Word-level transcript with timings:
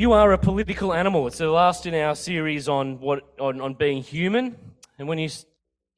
You 0.00 0.14
are 0.14 0.32
a 0.32 0.38
political 0.38 0.94
animal. 0.94 1.26
It's 1.26 1.36
the 1.36 1.50
last 1.50 1.84
in 1.84 1.94
our 1.94 2.14
series 2.14 2.70
on 2.70 3.00
what 3.00 3.34
on, 3.38 3.60
on 3.60 3.74
being 3.74 4.02
human. 4.02 4.56
And 4.98 5.06
when 5.06 5.18
you 5.18 5.28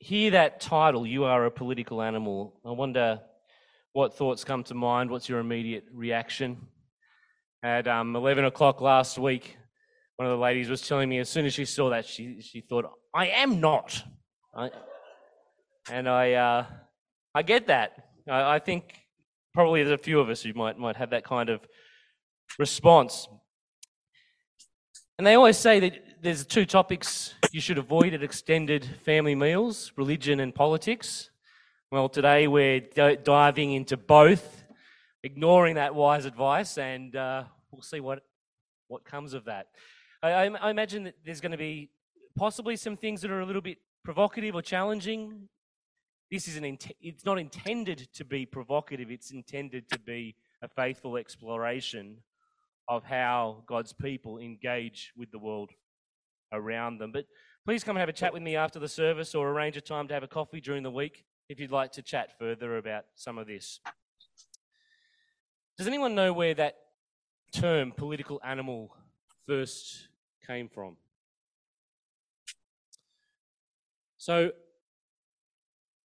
hear 0.01 0.33
that 0.33 0.61
title, 0.61 1.07
you 1.07 1.23
are 1.23 1.47
a 1.47 1.53
political 1.53 2.03
animal, 2.03 2.53
I 2.67 2.73
wonder 2.73 3.21
what 3.93 4.13
thoughts 4.13 4.43
come 4.43 4.65
to 4.65 4.75
mind. 4.75 5.09
What's 5.09 5.29
your 5.29 5.39
immediate 5.39 5.85
reaction? 5.93 6.57
At 7.63 7.87
um, 7.87 8.17
11 8.17 8.45
o'clock 8.45 8.81
last 8.81 9.21
week, 9.21 9.57
one 10.17 10.27
of 10.27 10.37
the 10.37 10.43
ladies 10.43 10.69
was 10.69 10.83
telling 10.83 11.09
me 11.09 11.21
as 11.21 11.29
soon 11.29 11.47
as 11.47 11.55
she 11.55 11.65
saw 11.65 11.91
that, 11.91 12.05
she, 12.05 12.41
she 12.41 12.61
thought, 12.61 12.91
I 13.15 13.29
am 13.29 13.61
not. 13.61 14.03
I, 14.53 14.71
and 15.93 16.09
I, 16.09 16.33
uh, 16.33 16.67
I 17.37 17.43
get 17.43 17.69
that. 17.69 17.93
I, 18.29 18.57
I 18.57 18.59
think 18.59 18.99
probably 19.55 19.85
there's 19.85 19.95
a 19.95 20.03
few 20.03 20.19
of 20.19 20.29
us 20.29 20.43
who 20.43 20.55
might, 20.55 20.77
might 20.77 20.97
have 20.97 21.11
that 21.11 21.23
kind 21.23 21.49
of 21.49 21.61
response. 22.59 23.29
And 25.23 25.27
they 25.29 25.35
always 25.35 25.57
say 25.57 25.79
that 25.79 26.03
there's 26.21 26.45
two 26.45 26.67
topics 26.67 27.35
you 27.53 27.61
should 27.61 27.79
avoid 27.79 28.13
at 28.13 28.25
extended 28.25 28.85
family 29.05 29.37
meals 29.37 29.93
religion 29.95 30.41
and 30.41 30.53
politics. 30.53 31.31
Well, 31.93 32.09
today 32.09 32.49
we're 32.49 32.81
diving 32.81 33.71
into 33.71 33.97
both, 33.97 34.65
ignoring 35.23 35.77
that 35.77 35.95
wise 35.95 36.25
advice, 36.25 36.77
and 36.77 37.15
uh, 37.15 37.45
we'll 37.71 37.83
see 37.83 38.01
what, 38.01 38.25
what 38.89 39.05
comes 39.05 39.33
of 39.33 39.45
that. 39.45 39.69
I, 40.25 40.49
I, 40.49 40.71
imagine 40.71 41.05
that 41.05 41.15
there's 41.25 41.41
going 41.41 41.53
to 41.53 41.57
be 41.57 41.91
possibly 42.37 42.75
some 42.75 42.97
things 42.97 43.21
that 43.21 43.31
are 43.31 43.43
a 43.43 43.47
little 43.47 43.63
bit 43.63 43.79
provocative 44.03 44.57
or 44.57 44.63
challenging 44.63 45.49
this 46.33 46.49
is 46.49 46.57
an 46.57 46.79
it's 47.01 47.25
not 47.25 47.39
intended 47.39 48.09
to 48.15 48.25
be 48.25 48.45
provocative 48.45 49.13
it's 49.13 49.31
intended 49.31 49.89
to 49.89 50.01
be 50.01 50.35
a 50.63 50.67
faithful 50.67 51.17
exploration 51.17 52.17
of 52.89 53.05
how 53.05 53.63
god's 53.67 53.93
people 53.93 54.39
engage 54.39 55.13
with 55.17 55.31
the 55.31 55.39
world 55.39 55.71
around 56.53 56.99
them. 56.99 57.13
But 57.13 57.27
please 57.65 57.85
come 57.85 57.97
and 57.97 58.01
have 58.01 58.09
a 58.09 58.13
chat 58.13 58.33
with 58.33 58.43
me 58.43 58.57
after 58.57 58.79
the 58.79 58.89
service 58.89 59.35
or 59.35 59.51
arrange 59.51 59.77
a 59.77 59.81
time 59.81 60.09
to 60.09 60.15
have 60.15 60.23
a 60.23 60.29
coffee 60.29 60.61
during 60.61 60.83
the 60.83 60.91
week 60.91 61.25
if 61.49 61.61
you'd 61.61 61.71
like 61.71 61.93
to 61.93 62.03
chat 62.03 62.39
further 62.39 62.77
about 62.77 63.05
some 63.15 63.39
of 63.39 63.47
this. 63.47 63.81
Does 65.79 65.87
anyone 65.87 66.15
know 66.15 66.33
where 66.33 66.55
that 66.55 66.77
term 67.53 67.93
political 67.93 68.41
animal 68.45 68.95
first 69.47 70.09
came 70.47 70.69
from? 70.69 70.97
So 74.19 74.53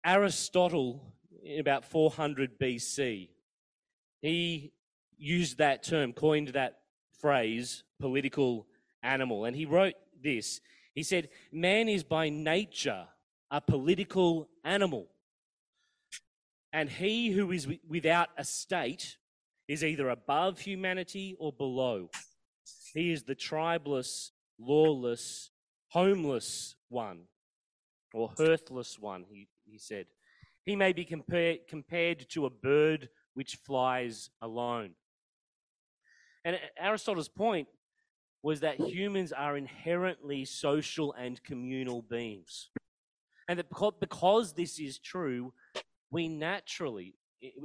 Aristotle, 0.05 1.01
in 1.43 1.59
about 1.59 1.85
400 1.85 2.59
BC, 2.59 3.29
he 4.21 4.71
used 5.17 5.57
that 5.57 5.83
term, 5.83 6.13
coined 6.13 6.49
that 6.49 6.79
phrase, 7.19 7.83
political 7.99 8.67
animal. 9.01 9.45
And 9.45 9.55
he 9.55 9.65
wrote 9.65 9.95
this 10.21 10.61
He 10.93 11.03
said, 11.03 11.29
Man 11.51 11.89
is 11.89 12.03
by 12.03 12.29
nature 12.29 13.07
a 13.51 13.61
political 13.61 14.49
animal. 14.63 15.07
And 16.71 16.89
he 16.89 17.31
who 17.31 17.51
is 17.51 17.67
without 17.87 18.29
a 18.37 18.43
state 18.43 19.17
is 19.67 19.83
either 19.83 20.09
above 20.09 20.59
humanity 20.59 21.35
or 21.39 21.53
below. 21.53 22.09
He 22.93 23.11
is 23.11 23.23
the 23.23 23.35
tribeless, 23.35 24.31
lawless, 24.59 25.51
homeless 25.89 26.75
one, 26.89 27.21
or 28.13 28.31
hearthless 28.37 28.97
one, 28.99 29.25
he 29.29 29.47
he 29.65 29.77
said. 29.77 30.07
He 30.65 30.75
may 30.75 30.93
be 30.93 31.05
compare, 31.05 31.57
compared 31.67 32.29
to 32.29 32.45
a 32.45 32.49
bird 32.49 33.09
which 33.33 33.55
flies 33.55 34.29
alone. 34.41 34.91
And 36.45 36.59
Aristotle's 36.77 37.29
point 37.29 37.67
was 38.41 38.59
that 38.59 38.79
humans 38.79 39.31
are 39.31 39.55
inherently 39.55 40.43
social 40.45 41.13
and 41.13 41.41
communal 41.43 42.01
beings. 42.01 42.69
And 43.47 43.59
that 43.59 43.67
because 43.99 44.53
this 44.53 44.79
is 44.79 44.99
true, 44.99 45.53
we 46.11 46.27
naturally, 46.27 47.15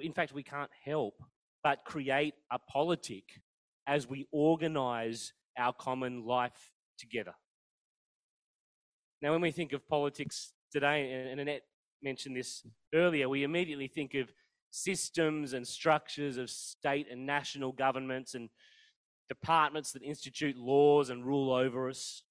in 0.00 0.12
fact, 0.12 0.33
we 0.33 0.43
can't 0.43 0.71
help 0.84 1.22
but 1.62 1.84
create 1.84 2.34
a 2.53 2.59
politic 2.59 3.25
as 3.87 4.09
we 4.09 4.27
organize 4.31 5.33
our 5.56 5.72
common 5.72 6.25
life 6.25 6.72
together. 6.99 7.34
Now, 9.21 9.33
when 9.33 9.41
we 9.41 9.50
think 9.50 9.72
of 9.72 9.89
politics 9.89 10.53
today, 10.71 11.28
and 11.31 11.41
Annette 11.41 11.65
mentioned 12.03 12.37
this 12.37 12.65
earlier, 12.95 13.28
we 13.28 13.43
immediately 13.43 13.89
think 13.89 14.15
of 14.15 14.33
systems 14.70 15.52
and 15.52 15.66
structures 15.66 16.36
of 16.36 16.50
state 16.50 17.06
and 17.10 17.26
national 17.26 17.72
governments 17.72 18.34
and 18.34 18.48
departments 19.28 19.92
that 19.92 20.02
institute 20.02 20.56
laws 20.56 21.10
and 21.10 21.24
rule 21.24 21.52
over 21.52 21.88
us. 21.88 22.22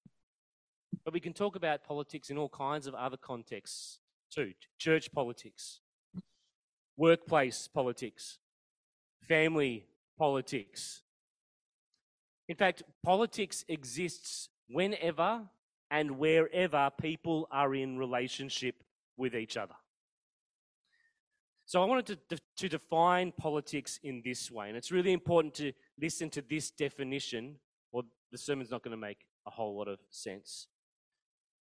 But 1.04 1.14
we 1.14 1.20
can 1.20 1.32
talk 1.32 1.56
about 1.56 1.84
politics 1.84 2.30
in 2.30 2.38
all 2.38 2.48
kinds 2.48 2.86
of 2.86 2.94
other 2.94 3.16
contexts 3.16 4.00
too 4.30 4.52
church 4.78 5.10
politics, 5.12 5.80
workplace 6.96 7.68
politics, 7.68 8.38
family 9.20 9.86
politics. 10.18 11.02
In 12.48 12.56
fact, 12.56 12.82
politics 13.02 13.64
exists 13.68 14.48
whenever 14.68 15.42
and 15.90 16.18
wherever 16.18 16.90
people 17.00 17.48
are 17.50 17.74
in 17.74 17.98
relationship 17.98 18.82
with 19.16 19.34
each 19.34 19.56
other. 19.56 19.74
So 21.68 21.82
I 21.82 21.84
wanted 21.84 22.18
to, 22.30 22.38
to 22.56 22.68
define 22.70 23.30
politics 23.30 24.00
in 24.02 24.22
this 24.24 24.50
way, 24.50 24.68
and 24.68 24.76
it's 24.76 24.90
really 24.90 25.12
important 25.12 25.52
to 25.56 25.74
listen 26.00 26.30
to 26.30 26.40
this 26.40 26.70
definition, 26.70 27.56
or 27.92 28.04
the 28.32 28.38
sermon's 28.38 28.70
not 28.70 28.82
going 28.82 28.96
to 28.96 28.96
make 28.96 29.26
a 29.46 29.50
whole 29.50 29.76
lot 29.76 29.86
of 29.86 29.98
sense. 30.08 30.66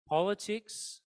Politics 0.08 1.00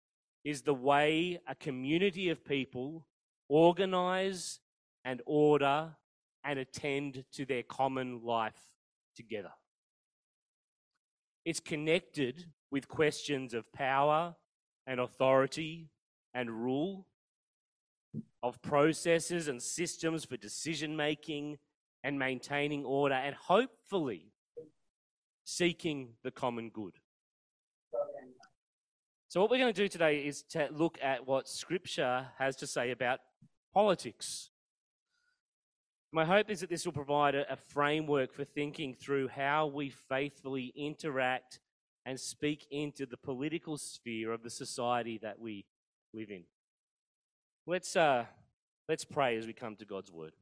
is 0.42 0.62
the 0.62 0.74
way 0.74 1.38
a 1.46 1.54
community 1.54 2.28
of 2.28 2.44
people 2.44 3.06
organize 3.48 4.58
and 5.04 5.22
order 5.26 5.94
and 6.42 6.58
attend 6.58 7.24
to 7.34 7.44
their 7.44 7.62
common 7.62 8.20
life 8.24 8.58
together. 9.14 9.52
It's 11.44 11.60
connected 11.60 12.46
with 12.72 12.88
questions 12.88 13.54
of 13.54 13.72
power 13.72 14.34
and 14.88 14.98
authority 14.98 15.92
and 16.34 16.50
rule, 16.50 17.06
of 18.42 18.60
processes 18.62 19.48
and 19.48 19.62
systems 19.62 20.24
for 20.24 20.36
decision 20.36 20.96
making 20.96 21.58
and 22.04 22.18
maintaining 22.18 22.84
order, 22.84 23.14
and 23.14 23.34
hopefully 23.34 24.32
seeking 25.44 26.10
the 26.22 26.30
common 26.30 26.70
good. 26.70 26.94
So, 29.28 29.40
what 29.40 29.50
we're 29.50 29.58
going 29.58 29.72
to 29.74 29.82
do 29.82 29.88
today 29.88 30.20
is 30.20 30.42
to 30.50 30.68
look 30.70 30.98
at 31.02 31.26
what 31.26 31.48
Scripture 31.48 32.26
has 32.38 32.56
to 32.56 32.66
say 32.66 32.92
about 32.92 33.20
politics. 33.74 34.50
My 36.12 36.24
hope 36.24 36.48
is 36.48 36.60
that 36.60 36.70
this 36.70 36.86
will 36.86 36.94
provide 36.94 37.34
a, 37.34 37.56
framework 37.56 38.32
for 38.32 38.44
thinking 38.44 38.94
through 38.94 39.28
how 39.28 39.66
we 39.66 39.90
faithfully 39.90 40.72
interact 40.74 41.60
and 42.06 42.18
speak 42.18 42.66
into 42.70 43.04
the 43.04 43.18
political 43.18 43.76
sphere 43.76 44.32
of 44.32 44.42
the 44.42 44.48
society 44.48 45.18
that 45.18 45.38
we 45.38 45.66
live 46.14 46.30
in. 46.30 46.44
Let's, 47.70 47.96
uh, 47.96 48.24
let's 48.88 49.04
pray 49.04 49.36
as 49.36 49.46
we 49.46 49.52
come 49.52 49.76
to 49.76 49.84
God's 49.84 50.10
word. 50.10 50.32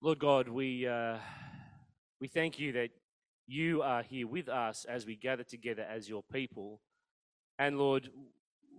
Lord 0.00 0.20
God, 0.20 0.48
we, 0.48 0.86
uh, 0.86 1.16
we 2.20 2.28
thank 2.28 2.60
you 2.60 2.70
that 2.74 2.90
you 3.48 3.82
are 3.82 4.04
here 4.04 4.28
with 4.28 4.48
us 4.48 4.86
as 4.88 5.04
we 5.04 5.16
gather 5.16 5.42
together 5.42 5.82
as 5.82 6.08
your 6.08 6.22
people. 6.22 6.80
And 7.58 7.76
Lord, 7.76 8.08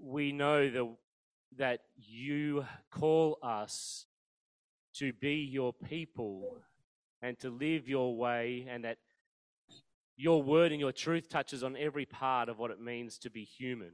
we 0.02 0.32
know 0.32 0.70
the, 0.70 0.96
that 1.58 1.82
you 1.98 2.66
call 2.90 3.40
us 3.44 4.06
to 5.00 5.12
be 5.12 5.34
your 5.34 5.74
people 5.74 6.62
and 7.22 7.38
to 7.40 7.50
live 7.50 7.90
your 7.90 8.16
way, 8.16 8.66
and 8.70 8.86
that 8.86 9.00
your 10.16 10.42
word 10.42 10.72
and 10.72 10.80
your 10.80 10.94
truth 10.94 11.28
touches 11.28 11.62
on 11.62 11.76
every 11.76 12.06
part 12.06 12.48
of 12.48 12.58
what 12.58 12.72
it 12.72 12.80
means 12.80 13.18
to 13.18 13.30
be 13.30 13.44
human. 13.44 13.92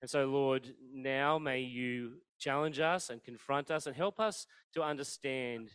And 0.00 0.08
so, 0.08 0.24
Lord, 0.26 0.74
now 0.94 1.38
may 1.38 1.60
you 1.60 2.12
challenge 2.38 2.80
us 2.80 3.10
and 3.10 3.22
confront 3.22 3.70
us 3.70 3.86
and 3.86 3.94
help 3.94 4.18
us 4.18 4.46
to 4.74 4.82
understand 4.82 5.70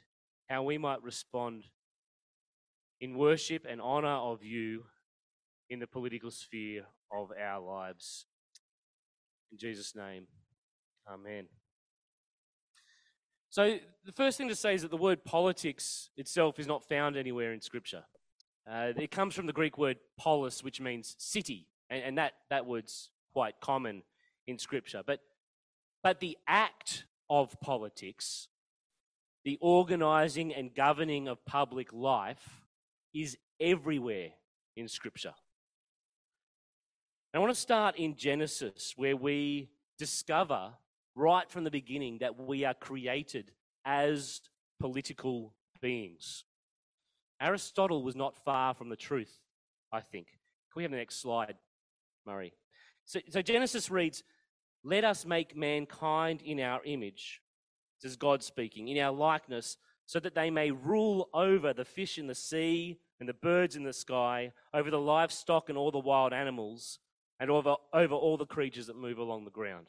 how 0.50 0.63
we 0.63 0.77
might 0.77 1.04
respond 1.04 1.66
in 3.00 3.18
worship 3.18 3.66
and 3.69 3.80
honor 3.80 4.07
of 4.07 4.44
you 4.44 4.83
in 5.69 5.80
the 5.80 5.88
political 5.88 6.31
sphere 6.31 6.86
of 7.12 7.31
our 7.39 7.60
lives. 7.60 8.25
In 9.51 9.57
Jesus' 9.60 9.95
name, 9.95 10.25
amen. 11.12 11.48
So, 13.50 13.78
the 14.06 14.12
first 14.12 14.38
thing 14.38 14.50
to 14.50 14.56
say 14.56 14.74
is 14.74 14.81
that 14.81 14.92
the 14.92 14.98
word 14.98 15.24
politics 15.24 16.10
itself 16.18 16.60
is 16.60 16.68
not 16.68 16.83
found 16.83 17.16
anywhere 17.16 17.54
in 17.54 17.62
Scripture. 17.62 18.04
Uh, 18.69 18.92
it 18.98 19.12
comes 19.12 19.36
from 19.36 19.45
the 19.45 19.54
Greek 19.54 19.78
word 19.78 19.98
polis, 20.18 20.63
which 20.63 20.81
means 20.81 21.16
city, 21.19 21.68
and, 21.89 22.04
and 22.04 22.18
that, 22.18 22.33
that 22.50 22.66
word's 22.66 23.12
quite 23.33 23.56
common 23.62 24.01
in 24.47 24.57
Scripture. 24.57 25.01
But, 25.06 25.19
but 26.03 26.19
the 26.19 26.38
act 26.47 27.06
of 27.30 27.59
politics, 27.62 28.47
the 29.44 29.57
organizing 29.62 30.53
and 30.53 30.74
governing 30.74 31.27
of 31.27 31.44
public 31.45 31.92
life, 31.94 32.62
is 33.13 33.38
everywhere 33.59 34.30
in 34.75 34.88
Scripture. 34.88 35.33
And 37.33 37.39
I 37.39 37.44
want 37.44 37.53
to 37.53 37.59
start 37.59 37.97
in 37.97 38.15
Genesis, 38.15 38.94
where 38.95 39.15
we 39.15 39.69
discover 39.97 40.74
right 41.15 41.50
from 41.50 41.63
the 41.63 41.71
beginning 41.71 42.19
that 42.19 42.39
we 42.39 42.65
are 42.65 42.74
created 42.74 43.51
as 43.86 44.42
political 44.80 45.53
beings. 45.81 46.44
Aristotle 47.42 48.03
was 48.03 48.15
not 48.15 48.38
far 48.44 48.74
from 48.74 48.89
the 48.89 48.95
truth, 48.95 49.39
I 49.92 50.00
think. 50.01 50.27
Can 50.27 50.77
we 50.77 50.83
have 50.83 50.92
the 50.92 50.97
next 50.97 51.21
slide, 51.21 51.56
Murray? 52.25 52.53
So, 53.06 53.19
so 53.30 53.42
Genesis 53.42 53.92
reads, 53.92 54.24
Let 54.88 55.04
us 55.04 55.26
make 55.26 55.58
mankind 55.58 56.44
in 56.44 56.60
our 56.60 56.80
image. 56.86 57.42
This 58.04 58.12
is 58.12 58.18
God 58.18 58.44
speaking, 58.44 58.88
in 58.88 59.00
our 59.00 59.12
likeness, 59.12 59.78
so 60.06 60.20
that 60.20 60.36
they 60.36 60.52
may 60.52 60.70
rule 60.70 61.28
over 61.34 61.74
the 61.74 61.84
fish 61.84 62.20
in 62.20 62.28
the 62.28 62.36
sea 62.36 63.00
and 63.20 63.28
the 63.28 63.34
birds 63.34 63.76
in 63.76 63.84
the 63.84 63.94
sky, 63.94 64.52
over 64.76 64.92
the 64.92 65.00
livestock 65.00 65.70
and 65.70 65.78
all 65.78 65.90
the 65.90 65.98
wild 65.98 66.34
animals, 66.34 67.00
and 67.40 67.50
over, 67.50 67.78
over 67.94 68.14
all 68.14 68.38
the 68.38 68.46
creatures 68.46 68.86
that 68.86 68.96
move 68.96 69.18
along 69.18 69.46
the 69.46 69.50
ground. 69.50 69.88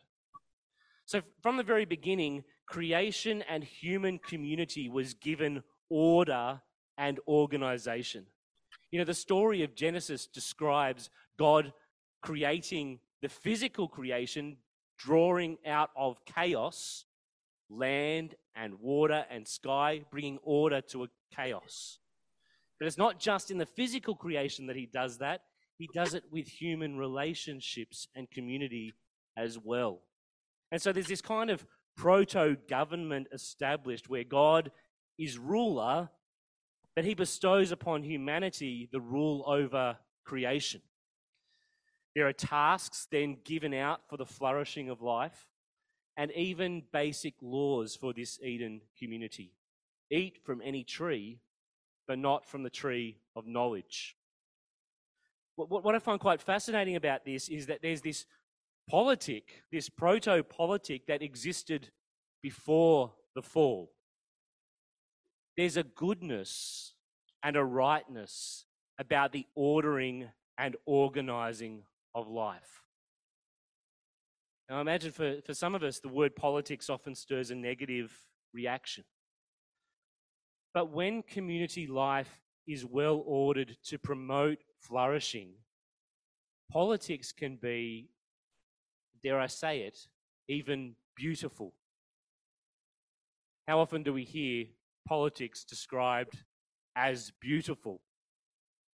So, 1.04 1.20
from 1.42 1.58
the 1.58 1.62
very 1.62 1.84
beginning, 1.84 2.44
creation 2.64 3.42
and 3.42 3.62
human 3.62 4.18
community 4.18 4.88
was 4.88 5.12
given 5.12 5.62
order 5.90 6.62
and 6.96 7.20
organization. 7.28 8.24
You 8.90 9.00
know, 9.00 9.04
the 9.04 9.12
story 9.12 9.62
of 9.62 9.74
Genesis 9.74 10.26
describes 10.26 11.10
God 11.38 11.74
creating 12.22 13.00
the 13.20 13.28
physical 13.28 13.88
creation, 13.88 14.56
drawing 14.98 15.58
out 15.66 15.90
of 15.96 16.24
chaos 16.24 17.04
land 17.68 18.34
and 18.54 18.80
water 18.80 19.24
and 19.30 19.46
sky, 19.46 20.02
bringing 20.10 20.38
order 20.42 20.80
to 20.80 21.04
a 21.04 21.08
chaos. 21.34 21.98
But 22.78 22.86
it's 22.86 22.98
not 22.98 23.18
just 23.18 23.50
in 23.50 23.58
the 23.58 23.66
physical 23.66 24.14
creation 24.14 24.66
that 24.66 24.76
he 24.76 24.86
does 24.86 25.18
that, 25.18 25.42
he 25.78 25.88
does 25.92 26.14
it 26.14 26.24
with 26.30 26.46
human 26.46 26.96
relationships 26.96 28.08
and 28.14 28.30
community 28.30 28.94
as 29.36 29.58
well. 29.58 30.00
And 30.72 30.80
so 30.80 30.92
there's 30.92 31.06
this 31.06 31.20
kind 31.20 31.50
of 31.50 31.66
proto 31.96 32.56
government 32.68 33.28
established 33.32 34.08
where 34.08 34.24
God 34.24 34.70
is 35.18 35.38
ruler, 35.38 36.10
but 36.94 37.04
he 37.04 37.14
bestows 37.14 37.72
upon 37.72 38.02
humanity 38.02 38.88
the 38.92 39.00
rule 39.00 39.44
over 39.46 39.96
creation. 40.24 40.80
There 42.16 42.26
are 42.26 42.32
tasks 42.32 43.06
then 43.10 43.36
given 43.44 43.74
out 43.74 44.08
for 44.08 44.16
the 44.16 44.24
flourishing 44.24 44.88
of 44.88 45.02
life 45.02 45.50
and 46.16 46.32
even 46.32 46.82
basic 46.90 47.34
laws 47.42 47.94
for 47.94 48.14
this 48.14 48.40
Eden 48.42 48.80
community. 48.98 49.52
Eat 50.10 50.38
from 50.42 50.62
any 50.64 50.82
tree, 50.82 51.40
but 52.08 52.18
not 52.18 52.48
from 52.48 52.62
the 52.62 52.70
tree 52.70 53.18
of 53.36 53.46
knowledge. 53.46 54.16
What, 55.56 55.94
I 55.94 55.98
find 55.98 56.18
quite 56.18 56.40
fascinating 56.40 56.96
about 56.96 57.26
this 57.26 57.50
is 57.50 57.66
that 57.66 57.82
there's 57.82 58.00
this 58.00 58.24
politic, 58.88 59.64
this 59.70 59.90
proto 59.90 60.42
politic 60.42 61.06
that 61.08 61.20
existed 61.20 61.90
before 62.42 63.12
the 63.34 63.42
fall. 63.42 63.92
There's 65.54 65.76
a 65.76 65.82
goodness 65.82 66.94
and 67.42 67.56
a 67.56 67.64
rightness 67.64 68.64
about 68.98 69.32
the 69.32 69.44
ordering 69.54 70.30
and 70.56 70.76
organizing 70.86 71.82
of 72.16 72.28
life. 72.28 72.82
Now, 74.68 74.78
I 74.78 74.80
imagine 74.80 75.12
for, 75.12 75.36
for 75.44 75.54
some 75.54 75.74
of 75.76 75.84
us, 75.84 76.00
the 76.00 76.08
word 76.08 76.34
politics 76.34 76.90
often 76.90 77.14
stirs 77.14 77.50
a 77.52 77.54
negative 77.54 78.10
reaction. 78.52 79.04
But 80.74 80.90
when 80.90 81.22
community 81.22 81.86
life 81.86 82.40
is 82.66 82.84
well 82.84 83.22
ordered 83.26 83.76
to 83.84 83.98
promote 83.98 84.58
flourishing, 84.80 85.50
politics 86.72 87.32
can 87.32 87.56
be, 87.56 88.08
dare 89.22 89.38
I 89.38 89.46
say 89.46 89.80
it, 89.80 89.98
even 90.48 90.96
beautiful. 91.14 91.74
How 93.68 93.78
often 93.78 94.02
do 94.02 94.12
we 94.12 94.24
hear 94.24 94.64
politics 95.06 95.64
described 95.64 96.44
as 96.96 97.30
beautiful? 97.40 98.00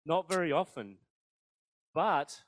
Not 0.04 0.28
very 0.28 0.52
often. 0.52 0.98
But 1.94 2.40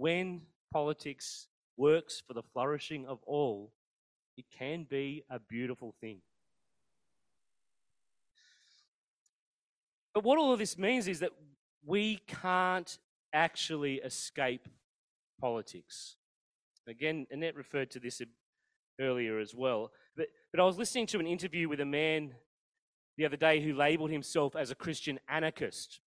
when 0.00 0.40
politics 0.72 1.46
works 1.76 2.22
for 2.26 2.32
the 2.32 2.42
flourishing 2.42 3.04
of 3.06 3.18
all, 3.26 3.70
it 4.38 4.46
can 4.50 4.84
be 4.84 5.22
a 5.28 5.38
beautiful 5.38 5.94
thing. 6.00 6.22
But 10.14 10.24
what 10.24 10.38
all 10.38 10.54
of 10.54 10.58
this 10.58 10.78
means 10.78 11.06
is 11.06 11.20
that 11.20 11.32
we 11.84 12.16
can't 12.26 12.98
actually 13.34 13.96
escape 13.96 14.66
politics. 15.38 16.16
Again, 16.88 17.26
Annette 17.30 17.54
referred 17.54 17.90
to 17.90 18.00
this 18.00 18.22
earlier 18.98 19.38
as 19.38 19.54
well. 19.54 19.92
But, 20.16 20.28
but 20.50 20.60
I 20.60 20.64
was 20.64 20.78
listening 20.78 21.08
to 21.08 21.18
an 21.18 21.26
interview 21.26 21.68
with 21.68 21.80
a 21.80 21.84
man 21.84 22.32
the 23.18 23.26
other 23.26 23.36
day 23.36 23.60
who 23.60 23.74
labeled 23.74 24.10
himself 24.10 24.56
as 24.56 24.70
a 24.70 24.74
Christian 24.74 25.20
anarchist. 25.28 26.00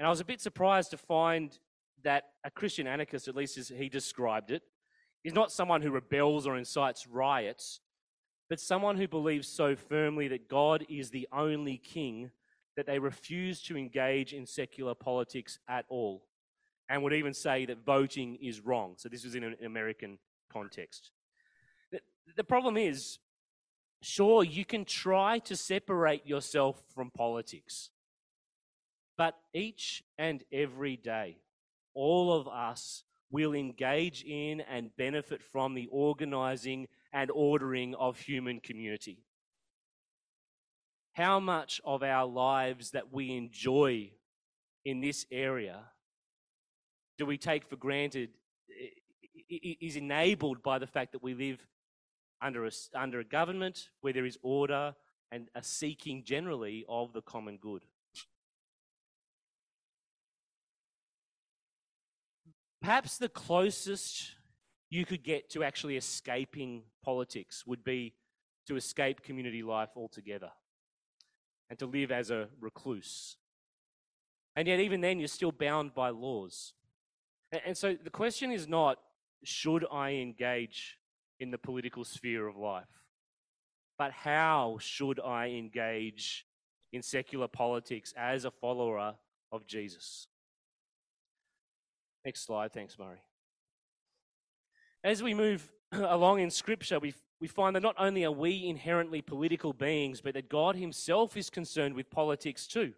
And 0.00 0.06
I 0.06 0.10
was 0.10 0.20
a 0.20 0.24
bit 0.24 0.40
surprised 0.40 0.90
to 0.90 0.96
find 0.96 1.56
that 2.04 2.24
a 2.44 2.50
Christian 2.50 2.86
anarchist, 2.86 3.28
at 3.28 3.36
least 3.36 3.58
as 3.58 3.68
he 3.68 3.88
described 3.88 4.50
it, 4.50 4.62
is 5.24 5.34
not 5.34 5.50
someone 5.50 5.82
who 5.82 5.90
rebels 5.90 6.46
or 6.46 6.56
incites 6.56 7.06
riots, 7.06 7.80
but 8.48 8.60
someone 8.60 8.96
who 8.96 9.08
believes 9.08 9.48
so 9.48 9.74
firmly 9.74 10.28
that 10.28 10.48
God 10.48 10.84
is 10.88 11.10
the 11.10 11.26
only 11.32 11.78
king 11.78 12.30
that 12.76 12.86
they 12.86 12.98
refuse 12.98 13.62
to 13.62 13.76
engage 13.76 14.32
in 14.32 14.46
secular 14.46 14.94
politics 14.94 15.58
at 15.68 15.86
all 15.88 16.24
and 16.88 17.02
would 17.02 17.12
even 17.12 17.32
say 17.32 17.64
that 17.66 17.84
voting 17.84 18.36
is 18.36 18.60
wrong. 18.60 18.94
So, 18.96 19.08
this 19.08 19.24
was 19.24 19.34
in 19.34 19.44
an 19.44 19.56
American 19.64 20.18
context. 20.52 21.10
The, 22.36 22.44
problem 22.44 22.76
is, 22.76 23.18
sure, 24.02 24.44
you 24.44 24.64
can 24.64 24.84
try 24.84 25.38
to 25.40 25.56
separate 25.56 26.26
yourself 26.26 26.82
from 26.94 27.10
politics, 27.10 27.90
but 29.16 29.34
each 29.52 30.02
and 30.18 30.42
every 30.52 30.96
day, 30.96 31.38
all 31.94 32.32
of 32.32 32.48
us 32.48 33.04
will 33.30 33.54
engage 33.54 34.22
in 34.22 34.60
and 34.60 34.96
benefit 34.96 35.42
from 35.42 35.74
the 35.74 35.88
organizing 35.90 36.86
and 37.12 37.30
ordering 37.32 37.94
of 37.94 38.18
human 38.18 38.60
community. 38.60 39.24
How 41.14 41.40
much 41.40 41.80
of 41.84 42.02
our 42.02 42.26
lives 42.26 42.90
that 42.90 43.12
we 43.12 43.36
enjoy 43.36 44.10
in 44.84 45.00
this 45.00 45.26
area 45.30 45.80
do 47.18 47.26
we 47.26 47.38
take 47.38 47.68
for 47.68 47.76
granted 47.76 48.30
eh, 48.70 49.76
is 49.80 49.96
enabled 49.96 50.62
by 50.62 50.78
the 50.78 50.86
fact 50.86 51.12
that 51.12 51.22
we 51.22 51.34
live 51.34 51.64
under 52.42 52.66
a, 52.66 52.70
under 52.94 53.20
a 53.20 53.24
government 53.24 53.88
where 54.00 54.12
there 54.12 54.26
is 54.26 54.38
order 54.42 54.94
and 55.30 55.48
a 55.54 55.62
seeking 55.62 56.22
generally 56.24 56.84
of 56.88 57.12
the 57.12 57.22
common 57.22 57.56
good. 57.56 57.82
Perhaps 62.84 63.16
the 63.16 63.30
closest 63.30 64.32
you 64.90 65.06
could 65.06 65.24
get 65.24 65.48
to 65.48 65.64
actually 65.64 65.96
escaping 65.96 66.82
politics 67.02 67.66
would 67.66 67.82
be 67.82 68.12
to 68.66 68.76
escape 68.76 69.22
community 69.22 69.62
life 69.62 69.88
altogether 69.96 70.50
and 71.70 71.78
to 71.78 71.86
live 71.86 72.12
as 72.12 72.30
a 72.30 72.46
recluse. 72.60 73.38
And 74.54 74.68
yet, 74.68 74.80
even 74.80 75.00
then, 75.00 75.18
you're 75.18 75.28
still 75.28 75.50
bound 75.50 75.94
by 75.94 76.10
laws. 76.10 76.74
And 77.64 77.74
so 77.74 77.96
the 78.04 78.10
question 78.10 78.52
is 78.52 78.68
not, 78.68 78.98
should 79.44 79.86
I 79.90 80.10
engage 80.16 80.98
in 81.40 81.50
the 81.50 81.56
political 81.56 82.04
sphere 82.04 82.46
of 82.46 82.58
life? 82.58 82.84
But 83.96 84.12
how 84.12 84.76
should 84.78 85.20
I 85.20 85.46
engage 85.46 86.44
in 86.92 87.00
secular 87.00 87.48
politics 87.48 88.12
as 88.14 88.44
a 88.44 88.50
follower 88.50 89.14
of 89.50 89.66
Jesus? 89.66 90.28
Next 92.24 92.44
slide. 92.46 92.72
Thanks, 92.72 92.98
Murray. 92.98 93.22
As 95.02 95.22
we 95.22 95.34
move 95.34 95.70
along 95.92 96.40
in 96.40 96.50
Scripture, 96.50 96.98
we, 96.98 97.14
we 97.40 97.46
find 97.46 97.76
that 97.76 97.82
not 97.82 97.96
only 97.98 98.24
are 98.24 98.32
we 98.32 98.66
inherently 98.66 99.20
political 99.20 99.72
beings, 99.72 100.20
but 100.20 100.34
that 100.34 100.48
God 100.48 100.76
Himself 100.76 101.36
is 101.36 101.50
concerned 101.50 101.94
with 101.94 102.10
politics 102.10 102.66
too. 102.66 102.94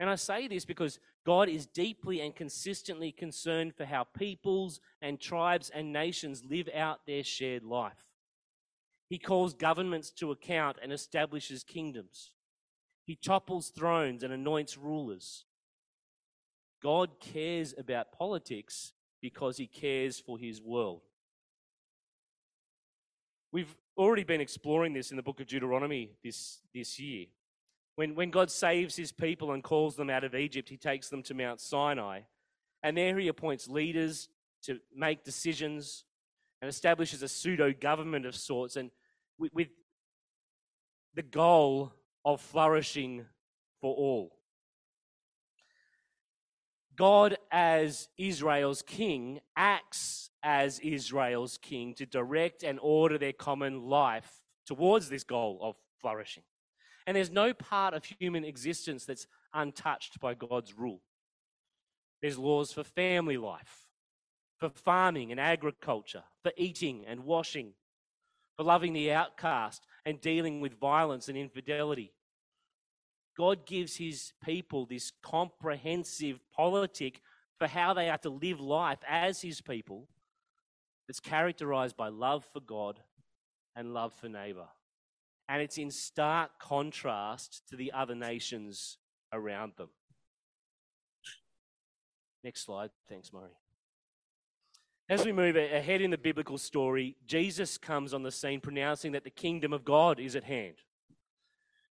And 0.00 0.08
I 0.08 0.14
say 0.16 0.48
this 0.48 0.64
because 0.64 0.98
God 1.26 1.48
is 1.48 1.66
deeply 1.66 2.20
and 2.22 2.34
consistently 2.34 3.12
concerned 3.12 3.74
for 3.74 3.84
how 3.84 4.04
peoples 4.04 4.80
and 5.02 5.20
tribes 5.20 5.70
and 5.70 5.92
nations 5.92 6.42
live 6.48 6.68
out 6.74 7.00
their 7.06 7.22
shared 7.22 7.62
life. 7.62 8.06
He 9.10 9.18
calls 9.18 9.52
governments 9.52 10.10
to 10.12 10.30
account 10.30 10.78
and 10.82 10.92
establishes 10.92 11.62
kingdoms. 11.62 12.30
He 13.04 13.16
topples 13.16 13.68
thrones 13.68 14.22
and 14.22 14.32
anoints 14.32 14.78
rulers. 14.78 15.44
God 16.82 17.20
cares 17.20 17.74
about 17.76 18.12
politics 18.12 18.92
because 19.20 19.56
he 19.56 19.66
cares 19.66 20.18
for 20.18 20.38
his 20.38 20.62
world. 20.62 21.02
We've 23.52 23.74
already 23.96 24.24
been 24.24 24.40
exploring 24.40 24.92
this 24.92 25.10
in 25.10 25.16
the 25.16 25.22
book 25.22 25.40
of 25.40 25.46
Deuteronomy 25.46 26.12
this, 26.22 26.60
this 26.72 26.98
year. 26.98 27.26
When, 27.96 28.14
when 28.14 28.30
God 28.30 28.50
saves 28.50 28.96
his 28.96 29.12
people 29.12 29.52
and 29.52 29.62
calls 29.62 29.96
them 29.96 30.08
out 30.08 30.24
of 30.24 30.34
Egypt, 30.34 30.68
he 30.68 30.76
takes 30.76 31.08
them 31.08 31.22
to 31.24 31.34
Mount 31.34 31.60
Sinai. 31.60 32.20
And 32.82 32.96
there 32.96 33.18
he 33.18 33.28
appoints 33.28 33.68
leaders 33.68 34.28
to 34.62 34.78
make 34.94 35.24
decisions 35.24 36.04
and 36.62 36.68
establishes 36.68 37.22
a 37.22 37.28
pseudo 37.28 37.72
government 37.72 38.26
of 38.26 38.36
sorts, 38.36 38.76
and 38.76 38.90
with, 39.38 39.52
with 39.54 39.68
the 41.14 41.22
goal 41.22 41.92
of 42.24 42.40
flourishing 42.40 43.24
for 43.80 43.94
all. 43.94 44.39
God, 47.00 47.38
as 47.50 48.10
Israel's 48.18 48.82
king, 48.82 49.40
acts 49.56 50.28
as 50.42 50.78
Israel's 50.80 51.56
king 51.56 51.94
to 51.94 52.04
direct 52.04 52.62
and 52.62 52.78
order 52.82 53.16
their 53.16 53.32
common 53.32 53.88
life 53.88 54.42
towards 54.66 55.08
this 55.08 55.24
goal 55.24 55.60
of 55.62 55.76
flourishing. 56.02 56.42
And 57.06 57.16
there's 57.16 57.30
no 57.30 57.54
part 57.54 57.94
of 57.94 58.04
human 58.04 58.44
existence 58.44 59.06
that's 59.06 59.26
untouched 59.54 60.20
by 60.20 60.34
God's 60.34 60.76
rule. 60.76 61.00
There's 62.20 62.36
laws 62.36 62.70
for 62.70 62.84
family 62.84 63.38
life, 63.38 63.86
for 64.58 64.68
farming 64.68 65.30
and 65.30 65.40
agriculture, 65.40 66.24
for 66.42 66.52
eating 66.58 67.06
and 67.06 67.24
washing, 67.24 67.72
for 68.58 68.64
loving 68.64 68.92
the 68.92 69.10
outcast 69.10 69.86
and 70.04 70.20
dealing 70.20 70.60
with 70.60 70.78
violence 70.78 71.28
and 71.28 71.38
infidelity. 71.38 72.12
God 73.36 73.66
gives 73.66 73.96
his 73.96 74.32
people 74.44 74.86
this 74.86 75.12
comprehensive 75.22 76.40
politic 76.54 77.20
for 77.58 77.66
how 77.66 77.94
they 77.94 78.08
are 78.08 78.18
to 78.18 78.30
live 78.30 78.60
life 78.60 78.98
as 79.08 79.40
his 79.40 79.60
people 79.60 80.08
that's 81.06 81.20
characterized 81.20 81.96
by 81.96 82.08
love 82.08 82.44
for 82.52 82.60
God 82.60 83.00
and 83.76 83.94
love 83.94 84.12
for 84.14 84.28
neighbor 84.28 84.66
and 85.50 85.60
it's 85.60 85.78
in 85.78 85.90
stark 85.90 86.60
contrast 86.60 87.62
to 87.68 87.74
the 87.74 87.90
other 87.90 88.14
nations 88.14 88.98
around 89.32 89.72
them. 89.76 89.88
Next 92.44 92.64
slide. 92.64 92.90
Thanks, 93.08 93.32
Murray. 93.32 93.50
As 95.08 95.24
we 95.24 95.32
move 95.32 95.56
ahead 95.56 96.02
in 96.02 96.12
the 96.12 96.18
biblical 96.18 96.56
story, 96.56 97.16
Jesus 97.26 97.78
comes 97.78 98.14
on 98.14 98.22
the 98.22 98.30
scene 98.30 98.60
pronouncing 98.60 99.10
that 99.10 99.24
the 99.24 99.30
kingdom 99.30 99.72
of 99.72 99.84
God 99.84 100.20
is 100.20 100.36
at 100.36 100.44
hand. 100.44 100.76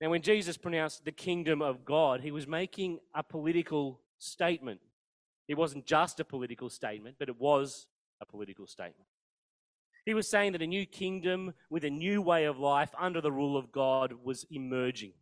Now, 0.04 0.10
when 0.10 0.20
Jesus 0.20 0.58
pronounced 0.58 1.06
the 1.06 1.12
kingdom 1.12 1.62
of 1.62 1.86
God, 1.86 2.20
he 2.20 2.30
was 2.30 2.46
making 2.46 2.98
a 3.14 3.22
political 3.22 4.02
statement. 4.18 4.82
It 5.48 5.56
wasn't 5.56 5.86
just 5.86 6.20
a 6.20 6.26
political 6.26 6.68
statement, 6.68 7.16
but 7.18 7.30
it 7.30 7.40
was 7.40 7.86
a 8.20 8.26
political 8.26 8.66
statement. 8.66 9.08
He 10.04 10.12
was 10.12 10.28
saying 10.28 10.52
that 10.52 10.60
a 10.60 10.66
new 10.66 10.84
kingdom 10.84 11.54
with 11.70 11.84
a 11.84 11.90
new 11.90 12.20
way 12.20 12.44
of 12.44 12.58
life 12.58 12.90
under 12.98 13.22
the 13.22 13.32
rule 13.32 13.56
of 13.56 13.72
God 13.72 14.12
was 14.22 14.44
emerging. 14.50 15.14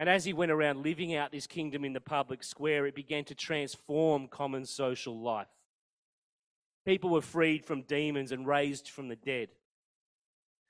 And 0.00 0.08
as 0.08 0.24
he 0.24 0.32
went 0.32 0.50
around 0.50 0.82
living 0.82 1.14
out 1.14 1.30
this 1.30 1.46
kingdom 1.46 1.84
in 1.84 1.92
the 1.92 2.00
public 2.00 2.42
square, 2.42 2.86
it 2.86 2.94
began 2.94 3.26
to 3.26 3.34
transform 3.34 4.28
common 4.28 4.64
social 4.64 5.20
life. 5.20 5.48
People 6.86 7.10
were 7.10 7.20
freed 7.20 7.66
from 7.66 7.82
demons 7.82 8.32
and 8.32 8.46
raised 8.46 8.88
from 8.88 9.08
the 9.08 9.16
dead. 9.16 9.50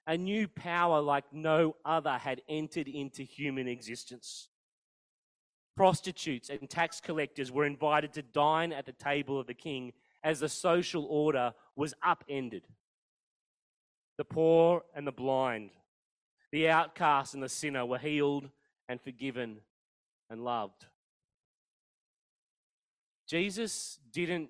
A 0.09 0.17
new 0.17 0.49
power 0.49 1.01
like 1.01 1.33
no 1.33 1.77
other 1.85 2.19
had 2.19 2.43
entered 2.49 2.89
into 2.89 3.23
human 3.23 3.69
existence. 3.69 4.49
Prostitutes 5.77 6.49
and 6.49 6.69
tax 6.69 6.99
collectors 7.01 7.53
were 7.53 7.67
invited 7.67 8.15
to 8.15 8.23
dine 8.23 8.73
at 8.73 8.87
the 8.87 8.93
table 8.93 9.39
of 9.39 9.47
the 9.47 9.55
king 9.55 9.93
as 10.25 10.41
the 10.41 10.49
social 10.49 11.05
order 11.05 11.53
was 11.77 11.95
upended. 12.03 12.65
The 14.17 14.25
poor 14.25 14.83
and 14.95 15.07
the 15.07 15.13
blind, 15.13 15.71
the 16.53 16.71
outcast 16.71 17.35
and 17.35 17.43
the 17.43 17.49
sinner 17.49 17.85
were 17.85 17.99
healed 17.99 18.49
and 18.89 19.01
forgiven 19.01 19.59
and 20.31 20.43
loved. 20.43 20.87
Jesus 23.29 23.99
didn't 24.11 24.49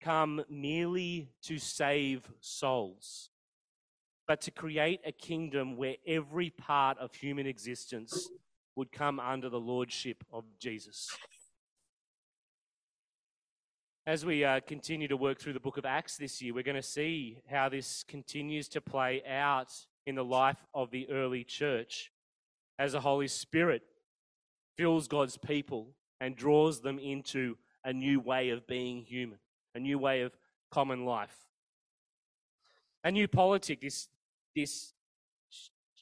come 0.00 0.44
merely 0.48 1.32
to 1.42 1.58
save 1.58 2.30
souls, 2.40 3.28
but 4.30 4.40
to 4.40 4.52
create 4.52 5.00
a 5.04 5.10
kingdom 5.10 5.76
where 5.76 5.96
every 6.06 6.50
part 6.50 6.96
of 6.98 7.12
human 7.12 7.48
existence 7.48 8.28
would 8.76 8.92
come 8.92 9.18
under 9.18 9.48
the 9.48 9.58
lordship 9.58 10.22
of 10.32 10.44
Jesus. 10.60 11.10
As 14.06 14.24
we 14.24 14.44
uh, 14.44 14.60
continue 14.60 15.08
to 15.08 15.16
work 15.16 15.40
through 15.40 15.54
the 15.54 15.58
book 15.58 15.78
of 15.78 15.84
Acts 15.84 16.16
this 16.16 16.40
year, 16.40 16.54
we're 16.54 16.62
going 16.62 16.76
to 16.76 16.80
see 16.80 17.38
how 17.50 17.68
this 17.68 18.04
continues 18.06 18.68
to 18.68 18.80
play 18.80 19.20
out 19.28 19.72
in 20.06 20.14
the 20.14 20.24
life 20.24 20.64
of 20.74 20.92
the 20.92 21.10
early 21.10 21.42
church 21.42 22.12
as 22.78 22.92
the 22.92 23.00
Holy 23.00 23.26
Spirit 23.26 23.82
fills 24.76 25.08
God's 25.08 25.38
people 25.38 25.88
and 26.20 26.36
draws 26.36 26.82
them 26.82 27.00
into 27.00 27.56
a 27.84 27.92
new 27.92 28.20
way 28.20 28.50
of 28.50 28.64
being 28.68 29.02
human, 29.02 29.40
a 29.74 29.80
new 29.80 29.98
way 29.98 30.22
of 30.22 30.30
common 30.70 31.04
life. 31.04 31.34
A 33.02 33.10
new 33.10 33.26
politic, 33.26 33.80
this, 33.80 34.06
this 34.54 34.92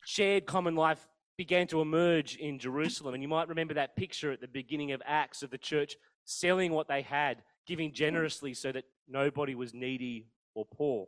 shared 0.05 0.47
common 0.47 0.75
life 0.75 1.07
began 1.37 1.67
to 1.69 1.81
emerge 1.81 2.37
in 2.37 2.59
Jerusalem. 2.59 3.15
And 3.15 3.23
you 3.23 3.29
might 3.29 3.49
remember 3.49 3.75
that 3.75 3.97
picture 3.97 4.33
at 4.33 4.41
the 4.41 4.49
beginning 4.49 4.93
of 4.93 5.03
Acts 5.07 5.43
of 5.43 5.51
the 5.51 5.59
church 5.59 5.97
selling 6.25 6.73
what 6.73 6.89
they 6.89 7.03
had 7.03 7.43
giving 7.69 7.93
generously 7.93 8.55
so 8.55 8.73
that 8.73 8.85
nobody 9.07 9.55
was 9.55 9.75
needy 9.75 10.27
or 10.55 10.65
poor. 10.65 11.07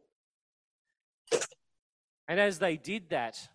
And 2.28 2.38
as 2.38 2.58
they 2.58 2.76
did 2.76 3.10
that, 3.10 3.48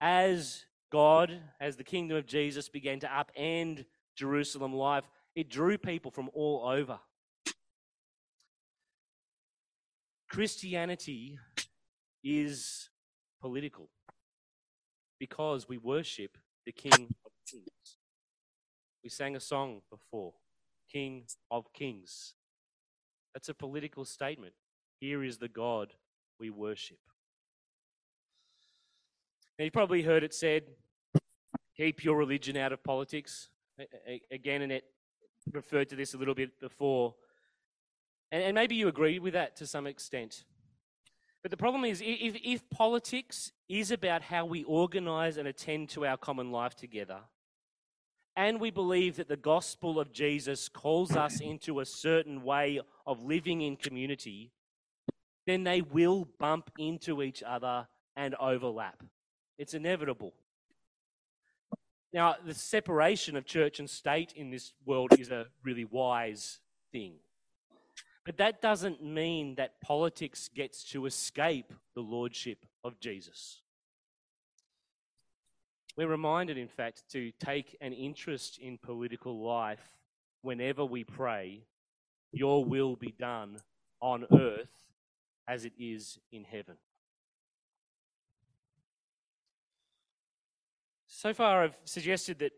as 0.00 0.64
God, 0.90 1.30
as 1.60 1.76
the 1.76 1.84
kingdom 1.84 2.16
of 2.16 2.26
Jesus 2.26 2.68
began 2.68 2.98
to 3.00 3.06
upend 3.06 3.84
Jerusalem 4.16 4.74
life, 4.74 5.04
it 5.36 5.50
drew 5.50 5.76
people 5.76 6.10
from 6.10 6.30
all 6.32 6.66
over. 6.66 6.98
Christianity 10.28 11.38
is 12.26 12.90
political 13.40 13.88
because 15.20 15.68
we 15.68 15.78
worship 15.78 16.36
the 16.64 16.72
King 16.72 17.14
of 17.24 17.32
Kings. 17.48 17.98
We 19.04 19.08
sang 19.08 19.36
a 19.36 19.40
song 19.40 19.82
before. 19.88 20.34
King 20.92 21.24
of 21.50 21.72
Kings. 21.72 22.34
That's 23.32 23.48
a 23.48 23.54
political 23.54 24.04
statement. 24.04 24.54
Here 24.98 25.22
is 25.22 25.38
the 25.38 25.48
God 25.48 25.92
we 26.40 26.50
worship. 26.50 26.98
Now, 29.58 29.64
you've 29.64 29.72
probably 29.72 30.02
heard 30.02 30.24
it 30.24 30.34
said, 30.34 30.64
keep 31.76 32.04
your 32.04 32.16
religion 32.16 32.56
out 32.56 32.72
of 32.72 32.82
politics. 32.82 33.48
Again, 34.30 34.62
and 34.62 34.72
Annette 34.72 34.84
referred 35.52 35.88
to 35.90 35.96
this 35.96 36.14
a 36.14 36.18
little 36.18 36.34
bit 36.34 36.58
before. 36.58 37.14
And, 38.32 38.54
maybe 38.54 38.74
you 38.74 38.88
agree 38.88 39.18
with 39.18 39.34
that 39.34 39.54
to 39.56 39.66
some 39.66 39.86
extent. 39.86 40.44
But 41.46 41.52
the 41.52 41.58
problem 41.58 41.84
is, 41.84 42.02
if, 42.04 42.34
if 42.42 42.68
politics 42.70 43.52
is 43.68 43.92
about 43.92 44.20
how 44.20 44.44
we 44.44 44.64
organize 44.64 45.36
and 45.36 45.46
attend 45.46 45.90
to 45.90 46.04
our 46.04 46.16
common 46.16 46.50
life 46.50 46.74
together, 46.74 47.20
and 48.34 48.58
we 48.60 48.72
believe 48.72 49.14
that 49.14 49.28
the 49.28 49.36
gospel 49.36 50.00
of 50.00 50.12
Jesus 50.12 50.68
calls 50.68 51.14
us 51.14 51.38
into 51.40 51.78
a 51.78 51.86
certain 51.86 52.42
way 52.42 52.80
of 53.06 53.22
living 53.22 53.60
in 53.60 53.76
community, 53.76 54.50
then 55.46 55.62
they 55.62 55.82
will 55.82 56.26
bump 56.40 56.72
into 56.78 57.22
each 57.22 57.44
other 57.44 57.86
and 58.16 58.34
overlap. 58.40 59.04
It's 59.56 59.72
inevitable. 59.72 60.34
Now, 62.12 62.34
the 62.44 62.54
separation 62.54 63.36
of 63.36 63.46
church 63.46 63.78
and 63.78 63.88
state 63.88 64.32
in 64.32 64.50
this 64.50 64.72
world 64.84 65.12
is 65.16 65.30
a 65.30 65.46
really 65.62 65.84
wise 65.84 66.58
thing. 66.90 67.20
But 68.26 68.38
that 68.38 68.60
doesn't 68.60 69.04
mean 69.04 69.54
that 69.54 69.80
politics 69.80 70.50
gets 70.52 70.82
to 70.90 71.06
escape 71.06 71.72
the 71.94 72.00
lordship 72.00 72.66
of 72.82 72.98
Jesus. 72.98 73.62
We're 75.96 76.08
reminded, 76.08 76.58
in 76.58 76.66
fact, 76.66 77.04
to 77.12 77.30
take 77.38 77.76
an 77.80 77.92
interest 77.92 78.58
in 78.58 78.78
political 78.78 79.42
life 79.46 79.96
whenever 80.42 80.84
we 80.84 81.04
pray, 81.04 81.62
Your 82.32 82.64
will 82.64 82.96
be 82.96 83.14
done 83.16 83.58
on 84.00 84.26
earth 84.32 84.90
as 85.46 85.64
it 85.64 85.72
is 85.78 86.18
in 86.32 86.42
heaven. 86.42 86.76
So 91.06 91.32
far, 91.32 91.62
I've 91.62 91.78
suggested 91.84 92.40
that 92.40 92.52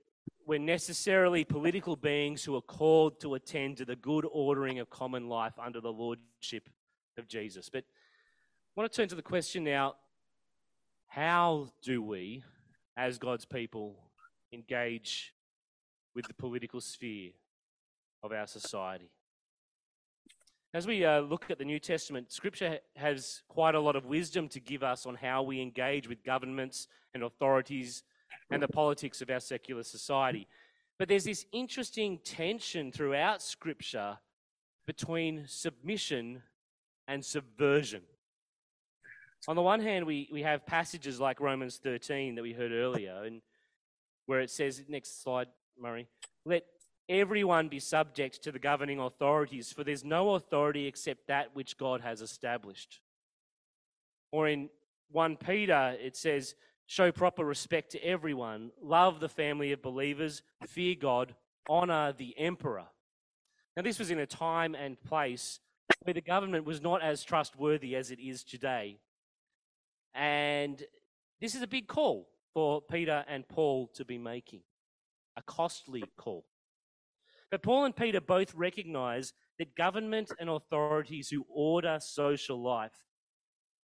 we're 0.48 0.58
necessarily 0.58 1.44
political 1.44 1.94
beings 1.94 2.42
who 2.42 2.56
are 2.56 2.62
called 2.62 3.20
to 3.20 3.34
attend 3.34 3.76
to 3.76 3.84
the 3.84 3.96
good 3.96 4.26
ordering 4.32 4.78
of 4.78 4.88
common 4.88 5.28
life 5.28 5.52
under 5.62 5.78
the 5.78 5.92
lordship 5.92 6.70
of 7.18 7.28
Jesus. 7.28 7.68
But 7.68 7.84
I 7.84 8.80
want 8.80 8.90
to 8.90 8.96
turn 8.96 9.08
to 9.10 9.14
the 9.14 9.20
question 9.20 9.62
now 9.62 9.96
how 11.06 11.68
do 11.82 12.02
we, 12.02 12.42
as 12.96 13.18
God's 13.18 13.44
people, 13.44 13.96
engage 14.50 15.34
with 16.14 16.26
the 16.26 16.34
political 16.34 16.80
sphere 16.80 17.32
of 18.22 18.32
our 18.32 18.46
society? 18.46 19.10
As 20.72 20.86
we 20.86 21.04
uh, 21.04 21.20
look 21.20 21.50
at 21.50 21.58
the 21.58 21.64
New 21.66 21.78
Testament, 21.78 22.32
Scripture 22.32 22.78
has 22.96 23.42
quite 23.48 23.74
a 23.74 23.80
lot 23.80 23.96
of 23.96 24.06
wisdom 24.06 24.48
to 24.48 24.60
give 24.60 24.82
us 24.82 25.04
on 25.04 25.14
how 25.14 25.42
we 25.42 25.60
engage 25.60 26.08
with 26.08 26.24
governments 26.24 26.88
and 27.12 27.22
authorities 27.22 28.02
and 28.50 28.62
the 28.62 28.68
politics 28.68 29.20
of 29.20 29.30
our 29.30 29.40
secular 29.40 29.82
society. 29.82 30.46
But 30.98 31.08
there's 31.08 31.24
this 31.24 31.46
interesting 31.52 32.18
tension 32.24 32.90
throughout 32.90 33.42
Scripture 33.42 34.18
between 34.86 35.44
submission 35.46 36.42
and 37.06 37.24
subversion. 37.24 38.02
On 39.46 39.54
the 39.54 39.62
one 39.62 39.80
hand, 39.80 40.06
we, 40.06 40.28
we 40.32 40.42
have 40.42 40.66
passages 40.66 41.20
like 41.20 41.40
Romans 41.40 41.76
13 41.76 42.34
that 42.34 42.42
we 42.42 42.52
heard 42.52 42.72
earlier, 42.72 43.22
and 43.24 43.40
where 44.26 44.40
it 44.40 44.50
says, 44.50 44.82
next 44.88 45.22
slide, 45.22 45.46
Murray, 45.80 46.08
let 46.44 46.64
everyone 47.08 47.68
be 47.68 47.78
subject 47.78 48.42
to 48.42 48.52
the 48.52 48.58
governing 48.58 48.98
authorities, 48.98 49.72
for 49.72 49.84
there's 49.84 50.04
no 50.04 50.34
authority 50.34 50.86
except 50.86 51.28
that 51.28 51.54
which 51.54 51.78
God 51.78 52.00
has 52.00 52.20
established. 52.20 53.00
Or 54.32 54.48
in 54.48 54.68
1 55.10 55.36
Peter, 55.36 55.96
it 56.00 56.16
says, 56.16 56.54
show 56.88 57.12
proper 57.12 57.44
respect 57.44 57.92
to 57.92 58.02
everyone, 58.02 58.72
love 58.82 59.20
the 59.20 59.28
family 59.28 59.72
of 59.72 59.82
believers, 59.82 60.42
fear 60.66 60.96
God, 60.98 61.34
honor 61.68 62.14
the 62.16 62.34
emperor. 62.38 62.86
Now, 63.76 63.82
this 63.82 63.98
was 63.98 64.10
in 64.10 64.18
a 64.18 64.26
time 64.26 64.74
and 64.74 65.00
place 65.00 65.60
where 66.02 66.14
the 66.14 66.22
government 66.22 66.64
was 66.64 66.80
not 66.80 67.02
as 67.02 67.22
trustworthy 67.22 67.94
as 67.94 68.10
it 68.10 68.18
is 68.18 68.42
today. 68.42 68.98
And 70.14 70.82
this 71.42 71.54
is 71.54 71.60
a 71.60 71.66
big 71.66 71.88
call 71.88 72.26
for 72.54 72.80
Peter 72.80 73.22
and 73.28 73.46
Paul 73.46 73.88
to 73.94 74.04
be 74.06 74.16
making, 74.16 74.62
a 75.36 75.42
costly 75.42 76.02
call. 76.16 76.46
But 77.50 77.62
Paul 77.62 77.84
and 77.84 77.94
Peter 77.94 78.22
both 78.22 78.54
recognize 78.54 79.34
that 79.58 79.76
government 79.76 80.32
and 80.40 80.48
authorities 80.48 81.28
who 81.28 81.44
order 81.54 81.98
social 82.00 82.62
life 82.62 83.04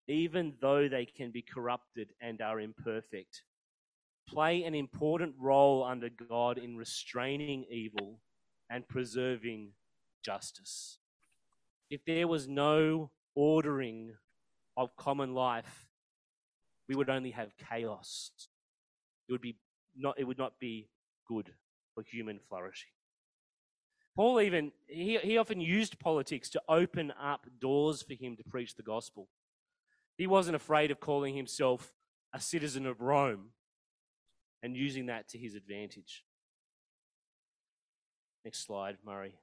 even 0.08 0.54
though 0.60 0.88
they 0.88 1.06
can 1.06 1.30
be 1.30 1.42
corrupted 1.42 2.12
and 2.20 2.40
are 2.40 2.60
imperfect, 2.60 3.42
play 4.26 4.64
an 4.64 4.74
important 4.74 5.34
role 5.38 5.84
under 5.84 6.08
God 6.08 6.58
in 6.58 6.76
restraining 6.76 7.64
evil 7.70 8.18
and 8.70 8.86
preserving 8.88 9.70
justice. 10.22 10.98
If 11.90 12.04
there 12.04 12.26
was 12.26 12.48
no 12.48 13.10
ordering 13.34 14.14
of 14.76 14.96
common 14.96 15.34
life, 15.34 15.86
we 16.88 16.94
would 16.94 17.10
only 17.10 17.30
have 17.30 17.50
chaos. 17.68 18.30
It 19.28 19.32
would 19.32 19.40
be 19.40 19.56
not 19.96 20.18
it 20.18 20.24
would 20.24 20.38
not 20.38 20.58
be 20.58 20.88
good 21.26 21.52
for 21.94 22.02
human 22.02 22.40
flourishing. 22.48 22.90
Paul 24.16 24.40
even 24.40 24.72
he, 24.86 25.18
he 25.18 25.38
often 25.38 25.60
used 25.60 25.98
politics 25.98 26.48
to 26.50 26.62
open 26.68 27.12
up 27.20 27.46
doors 27.60 28.02
for 28.02 28.14
him 28.14 28.36
to 28.36 28.44
preach 28.44 28.74
the 28.74 28.82
gospel. 28.82 29.28
He 30.16 30.26
wasn't 30.26 30.56
afraid 30.56 30.90
of 30.90 31.00
calling 31.00 31.34
himself 31.34 31.92
a 32.32 32.40
citizen 32.40 32.86
of 32.86 33.00
Rome 33.00 33.50
and 34.62 34.76
using 34.76 35.06
that 35.06 35.28
to 35.30 35.38
his 35.38 35.54
advantage. 35.54 36.24
Next 38.44 38.64
slide, 38.64 38.98
Murray. 39.04 39.34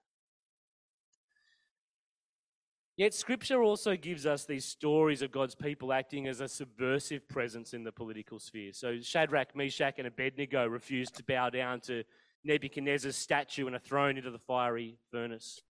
Yet, 2.97 3.13
Scripture 3.13 3.63
also 3.63 3.95
gives 3.95 4.25
us 4.25 4.43
these 4.43 4.65
stories 4.65 5.21
of 5.21 5.31
God's 5.31 5.55
people 5.55 5.93
acting 5.93 6.27
as 6.27 6.41
a 6.41 6.49
subversive 6.49 7.29
presence 7.29 7.73
in 7.73 7.85
the 7.85 7.93
political 7.93 8.39
sphere. 8.39 8.73
So, 8.73 8.99
Shadrach, 8.99 9.55
Meshach, 9.55 9.99
and 9.99 10.07
Abednego 10.07 10.67
refused 10.67 11.15
to 11.15 11.23
bow 11.23 11.49
down 11.49 11.79
to 11.81 12.03
Nebuchadnezzar's 12.43 13.15
statue 13.15 13.67
and 13.67 13.75
are 13.75 13.79
thrown 13.79 14.17
into 14.17 14.31
the 14.31 14.39
fiery 14.39 14.97
furnace. 15.11 15.61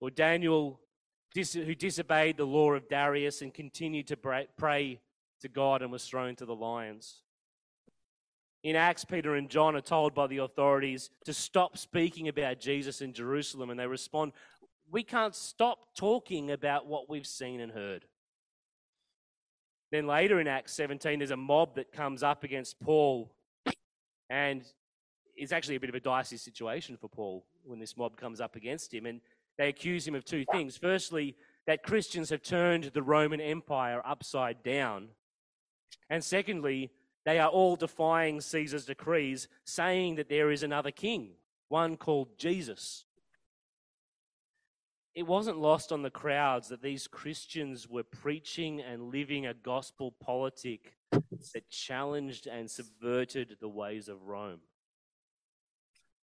Or 0.00 0.10
Daniel 0.10 0.78
who 1.34 1.74
disobeyed 1.74 2.36
the 2.36 2.44
law 2.44 2.72
of 2.72 2.88
Darius 2.88 3.42
and 3.42 3.52
continued 3.52 4.08
to 4.08 4.16
pray 4.16 5.00
to 5.40 5.48
God 5.48 5.82
and 5.82 5.92
was 5.92 6.06
thrown 6.06 6.36
to 6.36 6.46
the 6.46 6.54
lions. 6.54 7.22
In 8.64 8.74
Acts, 8.74 9.04
Peter 9.04 9.36
and 9.36 9.48
John 9.48 9.76
are 9.76 9.80
told 9.80 10.14
by 10.14 10.26
the 10.26 10.38
authorities 10.38 11.10
to 11.24 11.32
stop 11.32 11.78
speaking 11.78 12.28
about 12.28 12.58
Jesus 12.58 13.00
in 13.00 13.12
Jerusalem, 13.12 13.70
and 13.70 13.78
they 13.78 13.86
respond, 13.86 14.32
We 14.90 15.04
can't 15.04 15.34
stop 15.34 15.94
talking 15.94 16.50
about 16.50 16.86
what 16.86 17.08
we've 17.08 17.26
seen 17.26 17.60
and 17.60 17.70
heard. 17.70 18.06
Then 19.90 20.06
later 20.06 20.40
in 20.40 20.48
Acts 20.48 20.74
17, 20.74 21.20
there's 21.20 21.30
a 21.30 21.36
mob 21.36 21.76
that 21.76 21.92
comes 21.92 22.22
up 22.22 22.42
against 22.42 22.80
Paul, 22.80 23.32
and 24.28 24.64
it's 25.36 25.52
actually 25.52 25.76
a 25.76 25.80
bit 25.80 25.88
of 25.88 25.94
a 25.94 26.00
dicey 26.00 26.36
situation 26.36 26.96
for 26.96 27.08
Paul 27.08 27.46
when 27.64 27.78
this 27.78 27.96
mob 27.96 28.16
comes 28.16 28.40
up 28.40 28.56
against 28.56 28.92
him. 28.92 29.06
And 29.06 29.20
they 29.58 29.68
accuse 29.68 30.06
him 30.06 30.14
of 30.14 30.24
two 30.24 30.44
things. 30.50 30.76
Firstly, 30.76 31.36
that 31.66 31.82
Christians 31.82 32.30
have 32.30 32.42
turned 32.42 32.84
the 32.84 33.02
Roman 33.02 33.40
Empire 33.40 34.00
upside 34.06 34.62
down. 34.62 35.08
And 36.08 36.24
secondly, 36.24 36.90
they 37.26 37.38
are 37.38 37.50
all 37.50 37.76
defying 37.76 38.40
Caesar's 38.40 38.86
decrees, 38.86 39.48
saying 39.64 40.14
that 40.14 40.30
there 40.30 40.50
is 40.50 40.62
another 40.62 40.90
king, 40.90 41.32
one 41.68 41.98
called 41.98 42.38
Jesus. 42.38 43.04
It 45.14 45.26
wasn't 45.26 45.58
lost 45.58 45.92
on 45.92 46.02
the 46.02 46.10
crowds 46.10 46.68
that 46.68 46.80
these 46.80 47.06
Christians 47.06 47.88
were 47.88 48.04
preaching 48.04 48.80
and 48.80 49.10
living 49.12 49.46
a 49.46 49.52
gospel 49.52 50.14
politic 50.20 50.94
that 51.10 51.68
challenged 51.68 52.46
and 52.46 52.70
subverted 52.70 53.56
the 53.60 53.68
ways 53.68 54.08
of 54.08 54.22
Rome. 54.22 54.60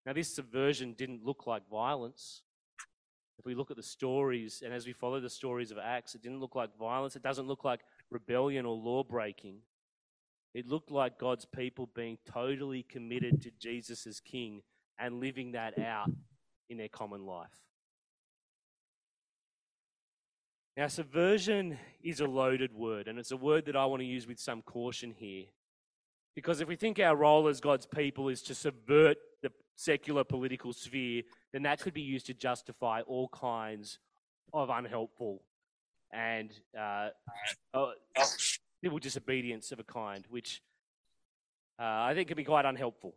Now, 0.06 0.14
this 0.14 0.34
subversion 0.34 0.94
didn't 0.94 1.26
look 1.26 1.48
like 1.48 1.68
violence. 1.70 2.44
If 3.40 3.46
we 3.46 3.56
look 3.56 3.72
at 3.72 3.78
the 3.78 3.84
stories 3.84 4.62
and 4.64 4.74
as 4.74 4.86
we 4.86 4.94
follow 4.94 5.20
the 5.20 5.30
stories 5.30 5.72
of 5.72 5.78
Acts, 5.78 6.16
it 6.16 6.22
didn't 6.22 6.40
look 6.40 6.56
like 6.56 6.78
violence, 6.78 7.16
it 7.16 7.24
doesn't 7.24 7.48
look 7.48 7.64
like 7.64 7.82
rebellion 8.10 8.66
or 8.66 8.76
law 8.76 9.04
breaking. 9.04 9.58
It 10.54 10.68
looked 10.68 10.92
like 10.92 11.18
God's 11.18 11.46
people 11.46 11.90
being 11.96 12.20
totally 12.32 12.84
committed 12.84 13.42
to 13.42 13.52
Jesus 13.60 14.06
as 14.06 14.20
King 14.20 14.62
and 15.00 15.20
living 15.20 15.54
that 15.54 15.80
out 15.80 16.12
in 16.70 16.78
their 16.78 16.90
common 16.90 17.26
life. 17.26 17.50
Now, 20.78 20.88
subversion 20.88 21.78
is 22.04 22.20
a 22.20 22.26
loaded 22.26 22.74
word, 22.74 23.08
and 23.08 23.20
it's 23.20 23.32
a 23.32 23.38
word 23.38 23.66
that 23.66 23.76
I 23.76 23.86
want 23.86 24.02
to 24.02 24.08
use 24.08 24.28
with 24.28 24.40
some 24.40 24.62
caution 24.64 25.14
here. 25.16 25.46
Because 26.36 26.62
if 26.62 26.68
we 26.68 26.76
think 26.76 27.00
our 27.00 27.16
role 27.16 27.48
as 27.48 27.62
God's 27.62 27.86
people 27.86 28.28
is 28.30 28.42
to 28.44 28.56
subvert 28.56 29.18
the 29.44 29.52
secular 29.76 30.24
political 30.24 30.74
sphere, 30.74 31.24
then 31.52 31.64
that 31.64 31.80
could 31.80 31.94
be 31.94 32.02
used 32.02 32.26
to 32.28 32.34
justify 32.34 33.02
all 33.02 33.28
kinds 33.30 34.00
of 34.54 34.70
unhelpful 34.70 35.42
and 36.12 36.52
uh, 36.78 37.10
uh, 37.74 37.92
civil 38.84 39.00
disobedience 39.00 39.72
of 39.72 39.80
a 39.80 39.84
kind, 39.84 40.26
which 40.30 40.62
uh, 41.80 41.84
I 41.84 42.14
think 42.14 42.28
can 42.28 42.38
be 42.38 42.44
quite 42.44 42.66
unhelpful. 42.66 43.16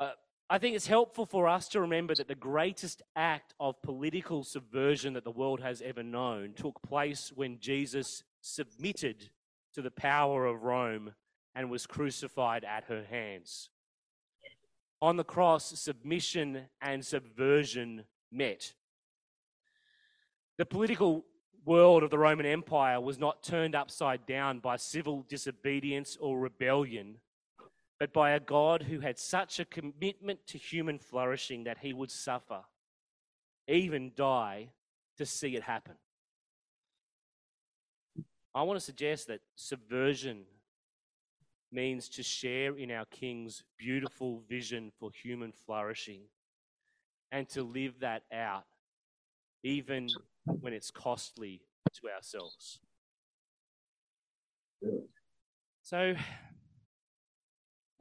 Uh, 0.00 0.10
I 0.50 0.58
think 0.58 0.74
it's 0.74 0.88
helpful 0.88 1.24
for 1.24 1.48
us 1.48 1.68
to 1.68 1.80
remember 1.80 2.14
that 2.14 2.28
the 2.28 2.34
greatest 2.34 3.02
act 3.14 3.54
of 3.60 3.80
political 3.82 4.42
subversion 4.42 5.12
that 5.14 5.24
the 5.24 5.30
world 5.30 5.60
has 5.60 5.82
ever 5.82 6.02
known 6.02 6.54
took 6.54 6.82
place 6.82 7.32
when 7.34 7.58
Jesus 7.60 8.24
submitted 8.40 9.30
to 9.74 9.82
the 9.82 9.90
power 9.90 10.46
of 10.46 10.62
Rome 10.62 11.14
and 11.54 11.70
was 11.70 11.86
crucified 11.86 12.64
at 12.64 12.84
her 12.84 13.04
hands. 13.04 13.70
On 15.02 15.16
the 15.16 15.24
cross, 15.24 15.78
submission 15.78 16.68
and 16.80 17.04
subversion 17.04 18.04
met. 18.32 18.72
The 20.58 20.66
political 20.66 21.24
world 21.66 22.02
of 22.02 22.10
the 22.10 22.18
Roman 22.18 22.46
Empire 22.46 23.00
was 23.00 23.18
not 23.18 23.42
turned 23.42 23.74
upside 23.74 24.24
down 24.24 24.60
by 24.60 24.76
civil 24.76 25.24
disobedience 25.28 26.16
or 26.18 26.38
rebellion, 26.38 27.16
but 27.98 28.12
by 28.12 28.30
a 28.30 28.40
God 28.40 28.84
who 28.84 29.00
had 29.00 29.18
such 29.18 29.58
a 29.58 29.64
commitment 29.64 30.46
to 30.46 30.58
human 30.58 30.98
flourishing 30.98 31.64
that 31.64 31.78
he 31.78 31.92
would 31.92 32.10
suffer, 32.10 32.62
even 33.68 34.12
die, 34.16 34.70
to 35.18 35.26
see 35.26 35.56
it 35.56 35.62
happen. 35.62 35.94
I 38.54 38.62
want 38.62 38.78
to 38.78 38.84
suggest 38.84 39.26
that 39.28 39.40
subversion 39.54 40.44
means 41.76 42.08
to 42.08 42.22
share 42.22 42.74
in 42.78 42.90
our 42.90 43.04
King's 43.04 43.62
beautiful 43.78 44.42
vision 44.48 44.90
for 44.98 45.10
human 45.12 45.52
flourishing 45.52 46.22
and 47.30 47.46
to 47.50 47.62
live 47.62 48.00
that 48.00 48.22
out, 48.32 48.64
even 49.62 50.08
when 50.46 50.72
it's 50.72 50.90
costly 50.90 51.60
to 51.92 52.08
ourselves. 52.08 52.80
So, 55.82 56.14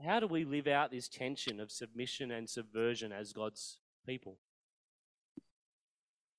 how 0.03 0.21
do 0.21 0.27
we 0.27 0.45
live 0.45 0.67
out 0.67 0.91
this 0.91 1.09
tension 1.09 1.59
of 1.59 1.69
submission 1.69 2.31
and 2.31 2.49
subversion 2.49 3.11
as 3.11 3.33
God's 3.33 3.79
people? 4.07 4.37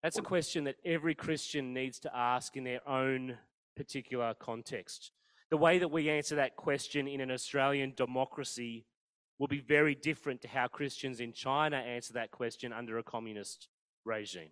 That's 0.02 0.18
a 0.18 0.22
question 0.22 0.64
that 0.64 0.76
every 0.84 1.14
Christian 1.14 1.74
needs 1.74 1.98
to 2.00 2.16
ask 2.16 2.56
in 2.56 2.64
their 2.64 2.86
own 2.88 3.36
particular 3.76 4.34
context. 4.34 5.10
The 5.50 5.56
way 5.56 5.78
that 5.78 5.88
we 5.88 6.10
answer 6.10 6.36
that 6.36 6.56
question 6.56 7.06
in 7.06 7.20
an 7.20 7.30
Australian 7.30 7.92
democracy 7.96 8.84
will 9.38 9.46
be 9.46 9.60
very 9.60 9.94
different 9.94 10.40
to 10.42 10.48
how 10.48 10.66
Christians 10.66 11.20
in 11.20 11.32
China 11.32 11.76
answer 11.76 12.14
that 12.14 12.30
question 12.30 12.72
under 12.72 12.98
a 12.98 13.02
communist 13.02 13.68
regime. 14.04 14.50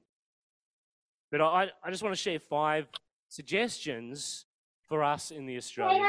But 1.33 1.41
I, 1.41 1.71
I 1.83 1.91
just 1.91 2.03
want 2.03 2.15
to 2.15 2.21
share 2.21 2.39
five 2.39 2.87
suggestions 3.29 4.47
for 4.89 5.03
us 5.03 5.31
in 5.31 5.47
the 5.47 5.57
Australian. 5.57 6.07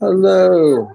Hello. 0.00 0.88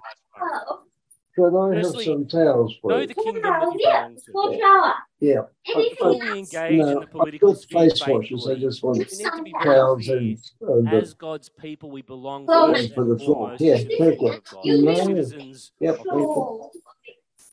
Could 1.35 1.57
I 1.57 1.75
have 1.75 1.83
Firstly, 1.83 2.05
some 2.05 2.27
towels, 2.27 2.75
Know 2.83 2.99
please? 2.99 3.07
the 3.07 3.13
kingdom 3.15 3.41
that 3.41 3.61
you 3.63 3.79
belong 3.79 4.15
to. 4.15 4.93
Yeah. 5.23 5.43
Before 5.73 6.19
we 6.19 6.37
engage 6.37 6.71
in 6.71 6.77
No, 6.79 6.95
the 6.95 6.99
I've 7.03 7.11
political 7.11 7.53
got 7.53 7.61
sphere 7.61 7.89
face 7.91 8.07
washes. 8.07 8.45
I 8.45 8.55
just 8.55 8.83
want 8.83 8.97
we 8.97 9.03
need 9.23 9.31
to 9.31 9.41
be 9.43 9.53
very 9.53 9.63
towels 9.63 10.03
clear. 10.05 10.17
and, 10.17 10.37
and 10.61 10.87
the- 10.87 10.91
As 10.97 11.13
God's 11.13 11.47
people, 11.47 11.91
we 11.91 12.01
belong 12.01 12.45
Floor. 12.45 12.75
first 12.75 12.93
For 12.93 13.05
the 13.05 13.17
floor. 13.17 13.55
Yeah, 13.57 13.77
thank 13.77 13.89
kingdom 13.89 14.17
you. 14.19 14.31
of 14.33 14.43
God. 14.49 14.65
No. 14.65 14.93
Citizens 14.95 15.71
Yep, 15.79 15.99
of 16.01 16.07
thank 16.07 16.11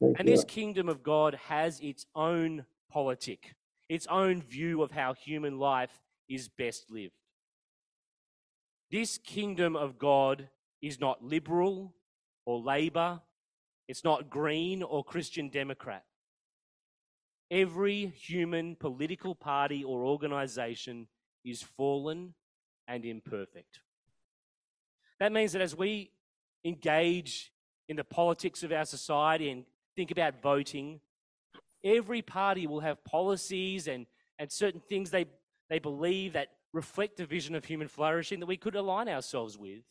you. 0.00 0.14
And 0.18 0.26
this 0.26 0.42
kingdom 0.42 0.88
of 0.88 1.04
God 1.04 1.34
has 1.46 1.78
its 1.78 2.06
own 2.16 2.64
politic, 2.90 3.54
its 3.88 4.08
own 4.08 4.42
view 4.42 4.82
of 4.82 4.90
how 4.90 5.14
human 5.14 5.60
life 5.60 6.02
is 6.28 6.48
best 6.48 6.90
lived. 6.90 7.14
This 8.90 9.16
kingdom 9.16 9.76
of 9.76 9.96
God 9.96 10.48
is 10.82 10.98
not 10.98 11.22
liberal 11.22 11.94
or 12.46 12.58
Labour, 12.58 13.20
it's 13.86 14.02
not 14.02 14.28
Green 14.28 14.82
or 14.82 15.04
Christian 15.04 15.50
Democrat. 15.50 16.04
Every 17.50 18.06
human 18.06 18.76
political 18.76 19.34
party 19.34 19.82
or 19.82 20.04
organisation 20.04 21.08
is 21.44 21.62
fallen 21.62 22.34
and 22.86 23.04
imperfect. 23.04 23.80
That 25.18 25.32
means 25.32 25.52
that 25.52 25.62
as 25.62 25.76
we 25.76 26.12
engage 26.64 27.52
in 27.88 27.96
the 27.96 28.04
politics 28.04 28.62
of 28.62 28.72
our 28.72 28.84
society 28.84 29.50
and 29.50 29.64
think 29.96 30.10
about 30.10 30.40
voting, 30.42 31.00
every 31.82 32.22
party 32.22 32.66
will 32.66 32.80
have 32.80 33.02
policies 33.04 33.88
and, 33.88 34.06
and 34.38 34.50
certain 34.50 34.80
things 34.88 35.10
they, 35.10 35.26
they 35.68 35.78
believe 35.78 36.34
that 36.34 36.48
reflect 36.72 37.18
a 37.20 37.26
vision 37.26 37.54
of 37.54 37.64
human 37.64 37.88
flourishing 37.88 38.38
that 38.40 38.46
we 38.46 38.56
could 38.56 38.76
align 38.76 39.08
ourselves 39.08 39.58
with. 39.58 39.82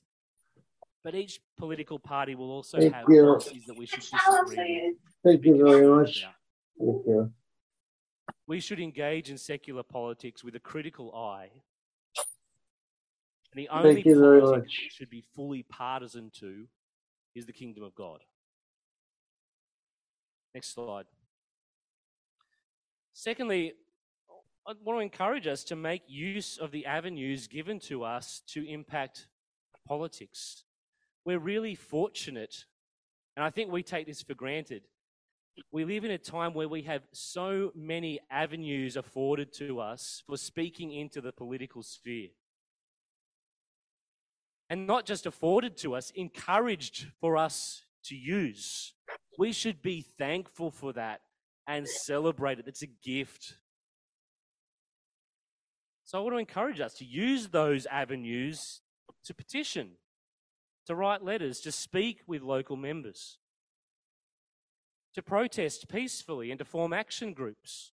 But 1.04 1.16
each 1.16 1.40
political 1.58 2.00
party 2.00 2.36
will 2.36 2.52
also 2.52 2.78
Thank 2.78 2.94
have 2.94 3.06
you. 3.08 3.24
policies 3.24 3.66
that 3.68 3.78
we 3.78 3.86
should 3.86 4.00
disagree. 4.02 4.96
Thank 5.24 5.46
you 5.46 5.58
very 5.66 5.88
much. 5.88 6.26
Thank 6.78 7.06
you. 7.06 7.32
We 8.48 8.60
should 8.60 8.80
engage 8.80 9.30
in 9.30 9.38
secular 9.38 9.84
politics 9.84 10.44
with 10.44 10.56
a 10.56 10.60
critical 10.60 11.16
eye. 11.16 11.50
And 13.52 13.64
the 13.64 13.70
only 13.70 13.96
Thank 13.96 14.06
you 14.06 14.20
very 14.20 14.42
politic 14.42 14.64
much. 14.64 14.80
we 14.84 14.90
should 14.90 15.10
be 15.10 15.24
fully 15.36 15.64
partisan 15.64 16.32
to 16.40 16.68
is 17.36 17.46
the 17.46 17.54
kingdom 17.54 17.84
of 17.84 17.96
God. 17.96 18.20
Next 20.54 20.74
slide. 20.74 21.06
Secondly, 23.14 23.74
I 24.68 24.74
want 24.84 24.98
to 24.98 25.04
encourage 25.04 25.48
us 25.48 25.64
to 25.66 25.76
make 25.76 26.04
use 26.08 26.58
of 26.58 26.72
the 26.72 26.86
avenues 26.86 27.48
given 27.48 27.80
to 27.82 28.04
us 28.04 28.42
to 28.48 28.68
impact 28.68 29.28
politics. 29.88 30.64
We're 31.26 31.40
really 31.40 31.76
fortunate, 31.76 32.66
and 33.36 33.44
I 33.44 33.50
think 33.50 33.72
we 33.72 33.84
take 33.84 34.08
this 34.08 34.22
for 34.22 34.36
granted. 34.36 34.84
We 35.72 35.86
live 35.86 36.04
in 36.04 36.12
a 36.12 36.18
time 36.18 36.54
where 36.54 36.68
we 36.68 36.84
have 36.84 37.04
so 37.12 37.72
many 37.76 38.20
avenues 38.30 38.96
afforded 38.96 39.54
to 39.54 39.80
us 39.80 40.24
for 40.26 40.38
speaking 40.38 40.92
into 40.92 41.22
the 41.22 41.32
political 41.32 41.84
sphere. 41.84 42.30
And 44.70 44.86
not 44.86 45.06
just 45.06 45.26
afforded 45.26 45.78
to 45.78 45.96
us, 45.96 46.12
encouraged 46.16 47.08
for 47.20 47.38
us 47.38 47.84
to 48.06 48.16
use. 48.16 48.94
We 49.38 49.52
should 49.52 49.82
be 49.82 50.02
thankful 50.02 50.72
for 50.72 50.94
that 50.94 51.22
and 51.68 51.88
celebrate 51.88 52.60
it. 52.60 52.68
It's 52.68 52.84
a 52.84 52.88
gift. 52.88 53.56
So 56.06 56.18
I 56.18 56.22
want 56.22 56.34
to 56.34 56.40
encourage 56.40 56.80
us 56.80 56.96
to 56.96 57.06
use 57.06 57.50
those 57.50 57.86
avenues 57.86 58.82
to 59.26 59.34
petition, 59.34 59.92
to 60.88 60.96
write 60.96 61.24
letters, 61.24 61.60
to 61.62 61.72
speak 61.72 62.22
with 62.26 62.42
local 62.42 62.76
members, 62.76 63.38
to 65.14 65.22
protest 65.22 65.88
peacefully, 65.90 66.52
and 66.52 66.60
to 66.60 66.66
form 66.66 66.94
action 66.94 67.34
groups. 67.34 67.92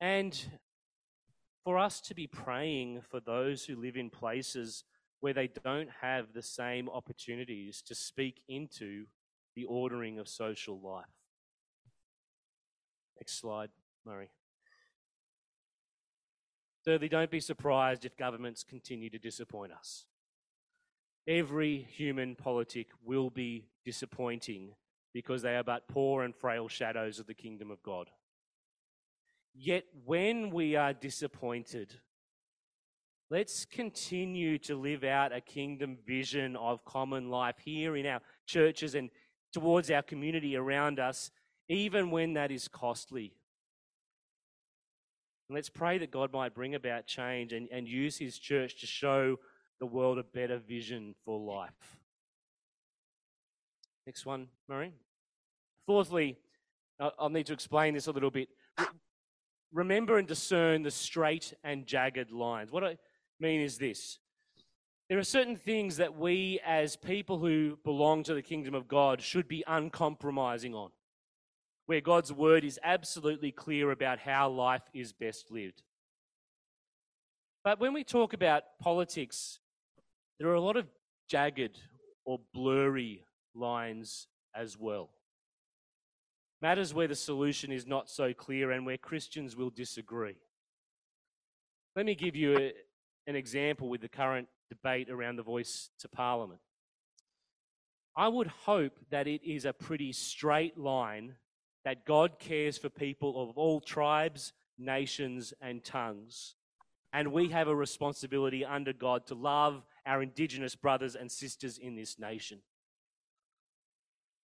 And 0.00 0.38
for 1.64 1.78
us 1.78 2.00
to 2.02 2.14
be 2.14 2.26
praying 2.26 3.02
for 3.02 3.20
those 3.20 3.64
who 3.64 3.76
live 3.76 3.96
in 3.96 4.10
places 4.10 4.84
where 5.20 5.34
they 5.34 5.48
don't 5.62 5.90
have 6.00 6.32
the 6.32 6.42
same 6.42 6.88
opportunities 6.88 7.82
to 7.82 7.94
speak 7.94 8.42
into 8.48 9.06
the 9.54 9.64
ordering 9.64 10.18
of 10.18 10.28
social 10.28 10.80
life. 10.80 11.04
Next 13.18 13.38
slide, 13.38 13.68
Murray. 14.06 14.30
Thirdly, 16.84 17.10
don't 17.10 17.30
be 17.30 17.40
surprised 17.40 18.06
if 18.06 18.16
governments 18.16 18.64
continue 18.64 19.10
to 19.10 19.18
disappoint 19.18 19.72
us. 19.72 20.06
Every 21.28 21.86
human 21.90 22.34
politic 22.34 22.88
will 23.04 23.28
be 23.28 23.66
disappointing 23.84 24.70
because 25.12 25.42
they 25.42 25.56
are 25.56 25.64
but 25.64 25.88
poor 25.88 26.22
and 26.22 26.34
frail 26.34 26.68
shadows 26.68 27.18
of 27.18 27.26
the 27.26 27.34
kingdom 27.34 27.70
of 27.70 27.82
God. 27.82 28.10
Yet 29.54 29.84
when 30.04 30.50
we 30.50 30.76
are 30.76 30.92
disappointed, 30.92 31.94
let's 33.30 33.64
continue 33.64 34.58
to 34.58 34.76
live 34.76 35.04
out 35.04 35.34
a 35.34 35.40
kingdom 35.40 35.98
vision 36.06 36.56
of 36.56 36.84
common 36.84 37.30
life 37.30 37.56
here 37.64 37.96
in 37.96 38.06
our 38.06 38.20
churches 38.46 38.94
and 38.94 39.10
towards 39.52 39.90
our 39.90 40.02
community 40.02 40.56
around 40.56 41.00
us, 41.00 41.30
even 41.68 42.10
when 42.10 42.34
that 42.34 42.50
is 42.50 42.68
costly. 42.68 43.32
And 45.48 45.56
let's 45.56 45.68
pray 45.68 45.98
that 45.98 46.12
God 46.12 46.32
might 46.32 46.54
bring 46.54 46.76
about 46.76 47.06
change 47.06 47.52
and, 47.52 47.68
and 47.72 47.88
use 47.88 48.16
his 48.18 48.38
church 48.38 48.80
to 48.80 48.86
show 48.86 49.36
the 49.80 49.86
world 49.86 50.18
a 50.18 50.22
better 50.22 50.58
vision 50.58 51.16
for 51.24 51.40
life. 51.40 51.99
Next 54.06 54.26
one, 54.26 54.48
Murray. 54.68 54.92
Fourthly, 55.86 56.38
I'll 56.98 57.30
need 57.30 57.46
to 57.46 57.52
explain 57.52 57.94
this 57.94 58.06
a 58.06 58.12
little 58.12 58.30
bit. 58.30 58.48
Remember 59.72 60.18
and 60.18 60.26
discern 60.26 60.82
the 60.82 60.90
straight 60.90 61.54
and 61.62 61.86
jagged 61.86 62.32
lines. 62.32 62.72
What 62.72 62.84
I 62.84 62.98
mean 63.38 63.60
is 63.60 63.78
this 63.78 64.18
there 65.08 65.18
are 65.18 65.24
certain 65.24 65.56
things 65.56 65.96
that 65.96 66.16
we, 66.16 66.60
as 66.64 66.94
people 66.96 67.38
who 67.38 67.78
belong 67.84 68.22
to 68.22 68.34
the 68.34 68.42
kingdom 68.42 68.74
of 68.74 68.86
God, 68.86 69.20
should 69.20 69.48
be 69.48 69.64
uncompromising 69.66 70.74
on, 70.74 70.90
where 71.86 72.00
God's 72.00 72.32
word 72.32 72.64
is 72.64 72.78
absolutely 72.84 73.50
clear 73.50 73.90
about 73.90 74.20
how 74.20 74.48
life 74.48 74.84
is 74.94 75.12
best 75.12 75.50
lived. 75.50 75.82
But 77.64 77.80
when 77.80 77.92
we 77.92 78.04
talk 78.04 78.32
about 78.32 78.62
politics, 78.80 79.58
there 80.38 80.48
are 80.48 80.54
a 80.54 80.60
lot 80.60 80.76
of 80.76 80.86
jagged 81.28 81.78
or 82.24 82.38
blurry 82.54 83.24
lines 83.54 84.26
as 84.54 84.78
well. 84.78 85.10
Matters 86.62 86.92
where 86.92 87.08
the 87.08 87.14
solution 87.14 87.72
is 87.72 87.86
not 87.86 88.10
so 88.10 88.34
clear 88.34 88.70
and 88.70 88.84
where 88.84 88.98
Christians 88.98 89.56
will 89.56 89.70
disagree. 89.70 90.36
Let 91.96 92.06
me 92.06 92.14
give 92.14 92.36
you 92.36 92.56
a, 92.56 92.72
an 93.26 93.34
example 93.34 93.88
with 93.88 94.02
the 94.02 94.08
current 94.08 94.48
debate 94.68 95.08
around 95.10 95.36
the 95.36 95.42
voice 95.42 95.90
to 96.00 96.08
Parliament. 96.08 96.60
I 98.16 98.28
would 98.28 98.48
hope 98.48 98.98
that 99.10 99.26
it 99.26 99.42
is 99.44 99.64
a 99.64 99.72
pretty 99.72 100.12
straight 100.12 100.76
line 100.76 101.34
that 101.84 102.04
God 102.04 102.38
cares 102.38 102.76
for 102.76 102.90
people 102.90 103.42
of 103.42 103.56
all 103.56 103.80
tribes, 103.80 104.52
nations, 104.78 105.54
and 105.60 105.82
tongues. 105.82 106.54
And 107.12 107.32
we 107.32 107.48
have 107.48 107.68
a 107.68 107.74
responsibility 107.74 108.64
under 108.64 108.92
God 108.92 109.26
to 109.28 109.34
love 109.34 109.82
our 110.06 110.22
Indigenous 110.22 110.76
brothers 110.76 111.16
and 111.16 111.30
sisters 111.30 111.78
in 111.78 111.96
this 111.96 112.18
nation. 112.18 112.60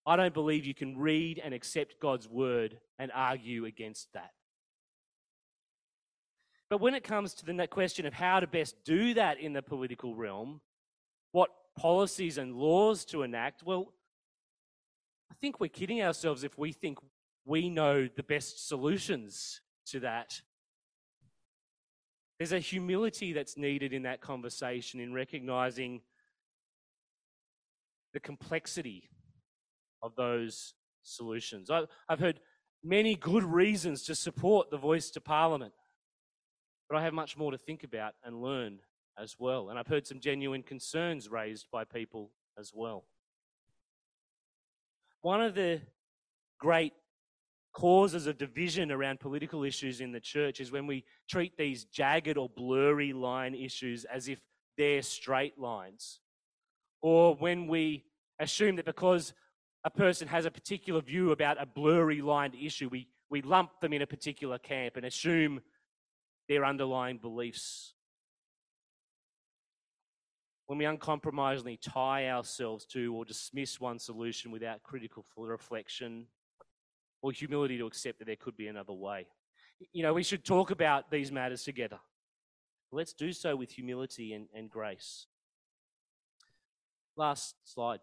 I 0.07 0.15
don't 0.15 0.35
believe 0.35 0.65
you 0.65 0.75
can 0.75 0.97
read 0.97 1.41
and 1.43 1.53
accept 1.53 2.01
God's 2.01 2.29
word 2.29 2.79
and 2.99 3.11
argue 3.13 3.65
against 3.65 4.13
that. 4.13 4.31
But 6.71 6.81
when 6.81 6.95
it 6.95 7.03
comes 7.03 7.35
to 7.35 7.45
the 7.45 7.67
question 7.67 8.07
of 8.07 8.13
how 8.13 8.41
to 8.41 8.47
best 8.47 8.77
do 8.85 9.15
that 9.15 9.41
in 9.41 9.53
the 9.53 9.63
political 9.63 10.15
realm, 10.15 10.61
what 11.33 11.51
policies 11.77 12.39
and 12.39 12.55
laws 12.55 13.05
to 13.07 13.23
enact, 13.23 13.65
well, 13.65 13.93
I 15.31 15.35
think 15.41 15.61
we're 15.61 15.69
kidding 15.69 16.03
ourselves 16.03 16.45
if 16.45 16.57
we 16.57 16.73
think 16.73 16.99
we 17.45 17.69
know 17.69 18.09
the 18.09 18.23
best 18.23 18.69
solutions 18.69 19.61
to 19.87 20.01
that. 20.01 20.41
There's 22.39 22.53
a 22.53 22.59
humility 22.59 23.33
that's 23.33 23.57
needed 23.57 23.93
in 23.93 24.03
that 24.03 24.21
conversation 24.21 25.01
in 25.01 25.13
recognizing 25.13 26.03
the 28.13 28.21
complexity 28.21 29.09
of 30.03 30.15
those 30.17 30.75
solutions. 31.03 31.71
I, 31.71 31.83
I've 32.09 32.21
heard 32.21 32.41
many 32.83 33.15
good 33.15 33.45
reasons 33.45 34.03
to 34.05 34.15
support 34.15 34.71
the 34.71 34.79
voice 34.79 35.11
to 35.11 35.21
Parliament, 35.21 35.73
but 36.89 36.99
I 36.99 37.03
have 37.03 37.15
much 37.15 37.37
more 37.37 37.51
to 37.51 37.59
think 37.59 37.85
about 37.85 38.15
and 38.25 38.43
learn 38.43 38.79
as 39.19 39.37
well. 39.39 39.71
And 39.71 39.79
I've 39.79 39.87
heard 39.87 40.07
some 40.07 40.21
genuine 40.21 40.63
concerns 40.63 41.31
raised 41.31 41.67
by 41.73 41.85
people 41.85 42.31
as 42.59 42.73
well. 42.75 43.05
One 45.23 45.43
of 45.43 45.55
the 45.55 45.81
great 46.59 46.93
causes 47.73 48.27
of 48.27 48.39
division 48.39 48.91
around 48.91 49.21
political 49.21 49.63
issues 49.63 50.01
in 50.01 50.13
the 50.13 50.21
church 50.21 50.61
is 50.61 50.73
when 50.73 50.87
we 50.87 51.05
treat 51.29 51.57
these 51.59 51.85
jagged 51.85 52.39
or 52.39 52.49
blurry 52.49 53.13
line 53.13 53.55
issues 53.55 54.05
as 54.07 54.29
if 54.29 54.39
they're 54.79 55.03
straight 55.03 55.59
lines. 55.59 56.21
Or 57.03 57.35
when 57.35 57.67
we 57.67 58.05
assume 58.39 58.77
that 58.77 58.87
because 58.87 59.35
a 59.87 59.91
person 59.91 60.27
has 60.27 60.45
a 60.45 60.51
particular 60.51 61.01
view 61.01 61.31
about 61.31 61.63
a 61.63 61.65
blurry 61.65 62.21
lined 62.21 62.57
issue, 62.61 62.89
we, 62.89 63.07
we 63.31 63.41
lump 63.41 63.81
them 63.81 63.93
in 63.93 64.03
a 64.03 64.07
particular 64.07 64.59
camp 64.59 64.97
and 64.97 65.07
assume 65.07 65.61
their 66.49 66.65
underlying 66.65 67.19
beliefs. 67.19 67.95
When 70.67 70.77
we 70.77 70.87
uncompromisingly 70.87 71.77
tie 71.77 72.29
ourselves 72.31 72.85
to 72.87 73.15
or 73.15 73.25
dismiss 73.25 73.81
one 73.81 74.01
solution 74.01 74.51
without 74.51 74.83
critical 74.83 75.25
reflection 75.37 76.27
or 77.23 77.31
humility 77.31 77.79
to 77.79 77.87
accept 77.87 78.19
that 78.19 78.25
there 78.25 78.35
could 78.35 78.57
be 78.57 78.67
another 78.67 78.93
way. 78.93 79.29
You 79.93 80.03
know, 80.03 80.15
we 80.15 80.25
should 80.25 80.45
talk 80.45 80.73
about 80.73 81.13
these 81.13 81.31
matters 81.31 81.63
together. 81.63 82.01
Let's 82.91 83.13
do 83.13 83.33
so 83.33 83.55
with 83.55 83.71
humility 83.71 84.33
and, 84.33 84.49
and 84.53 84.69
grace. 84.69 85.27
Last 87.17 87.55
slide. 87.65 88.01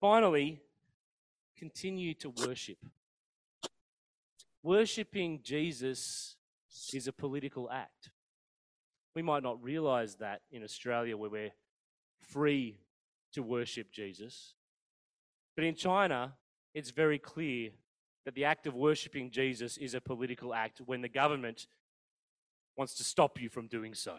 Finally, 0.00 0.62
continue 1.58 2.14
to 2.14 2.30
worship. 2.30 2.78
Worshipping 4.62 5.40
Jesus 5.42 6.36
is 6.94 7.06
a 7.06 7.12
political 7.12 7.70
act. 7.70 8.10
We 9.14 9.22
might 9.22 9.42
not 9.42 9.62
realize 9.62 10.16
that 10.16 10.40
in 10.50 10.62
Australia 10.62 11.16
where 11.16 11.30
we're 11.30 11.50
free 12.18 12.78
to 13.32 13.42
worship 13.42 13.90
Jesus. 13.92 14.54
But 15.54 15.64
in 15.64 15.74
China, 15.74 16.34
it's 16.72 16.90
very 16.90 17.18
clear 17.18 17.70
that 18.24 18.34
the 18.34 18.44
act 18.44 18.66
of 18.66 18.74
worshipping 18.74 19.30
Jesus 19.30 19.76
is 19.76 19.94
a 19.94 20.00
political 20.00 20.54
act 20.54 20.80
when 20.84 21.02
the 21.02 21.08
government 21.08 21.66
wants 22.76 22.94
to 22.94 23.04
stop 23.04 23.40
you 23.40 23.48
from 23.48 23.66
doing 23.66 23.92
so. 23.94 24.16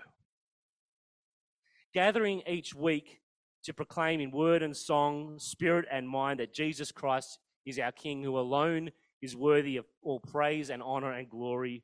Gathering 1.94 2.44
each 2.46 2.76
week 2.76 3.21
to 3.64 3.74
proclaim 3.74 4.20
in 4.22 4.32
word 4.32 4.64
and 4.64 4.76
song, 4.76 5.38
spirit 5.38 5.86
and 5.92 6.08
mind 6.08 6.40
that 6.40 6.54
Jesus 6.54 6.92
Christ 6.92 7.40
is 7.66 7.80
our 7.80 7.92
King, 7.92 8.24
who 8.24 8.40
alone 8.40 8.92
is 9.22 9.36
worthy 9.36 9.78
of 9.78 9.86
all 10.02 10.20
praise 10.20 10.70
and 10.70 10.82
honor 10.82 11.12
and 11.12 11.30
glory, 11.30 11.84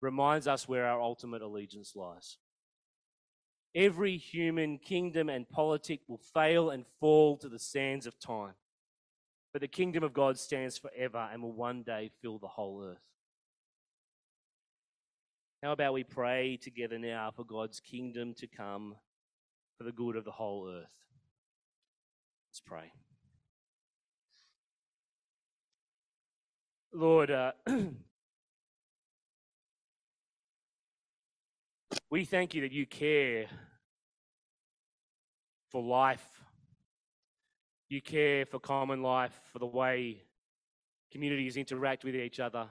reminds 0.00 0.48
us 0.48 0.66
where 0.66 0.86
our 0.86 1.00
ultimate 1.00 1.42
allegiance 1.42 1.92
lies. 1.94 2.38
Every 3.74 4.16
human 4.16 4.78
kingdom 4.78 5.28
and 5.28 5.48
politic 5.48 6.00
will 6.08 6.20
fail 6.34 6.70
and 6.70 6.84
fall 7.00 7.36
to 7.38 7.48
the 7.48 7.58
sands 7.58 8.06
of 8.06 8.18
time. 8.18 8.54
But 9.52 9.62
the 9.62 9.68
kingdom 9.68 10.02
of 10.02 10.12
God 10.12 10.38
stands 10.38 10.76
forever 10.76 11.28
and 11.32 11.42
will 11.42 11.52
one 11.52 11.82
day 11.82 12.10
fill 12.20 12.38
the 12.38 12.48
whole 12.48 12.84
earth. 12.84 13.02
How 15.62 15.72
about 15.72 15.92
we 15.92 16.02
pray 16.02 16.56
together 16.56 16.98
now 16.98 17.30
for 17.30 17.44
God's 17.44 17.78
kingdom 17.78 18.34
to 18.34 18.46
come 18.48 18.96
for 19.78 19.84
the 19.84 19.92
good 19.92 20.16
of 20.16 20.24
the 20.24 20.32
whole 20.32 20.68
earth? 20.68 20.88
Let's 22.52 22.60
pray. 22.66 22.92
Lord, 26.92 27.30
uh, 27.30 27.52
we 32.10 32.26
thank 32.26 32.52
you 32.52 32.60
that 32.60 32.72
you 32.72 32.84
care 32.84 33.46
for 35.70 35.82
life. 35.82 36.22
You 37.88 38.02
care 38.02 38.44
for 38.44 38.58
common 38.60 39.00
life, 39.00 39.32
for 39.50 39.58
the 39.58 39.64
way 39.64 40.20
communities 41.10 41.56
interact 41.56 42.04
with 42.04 42.14
each 42.14 42.38
other. 42.38 42.66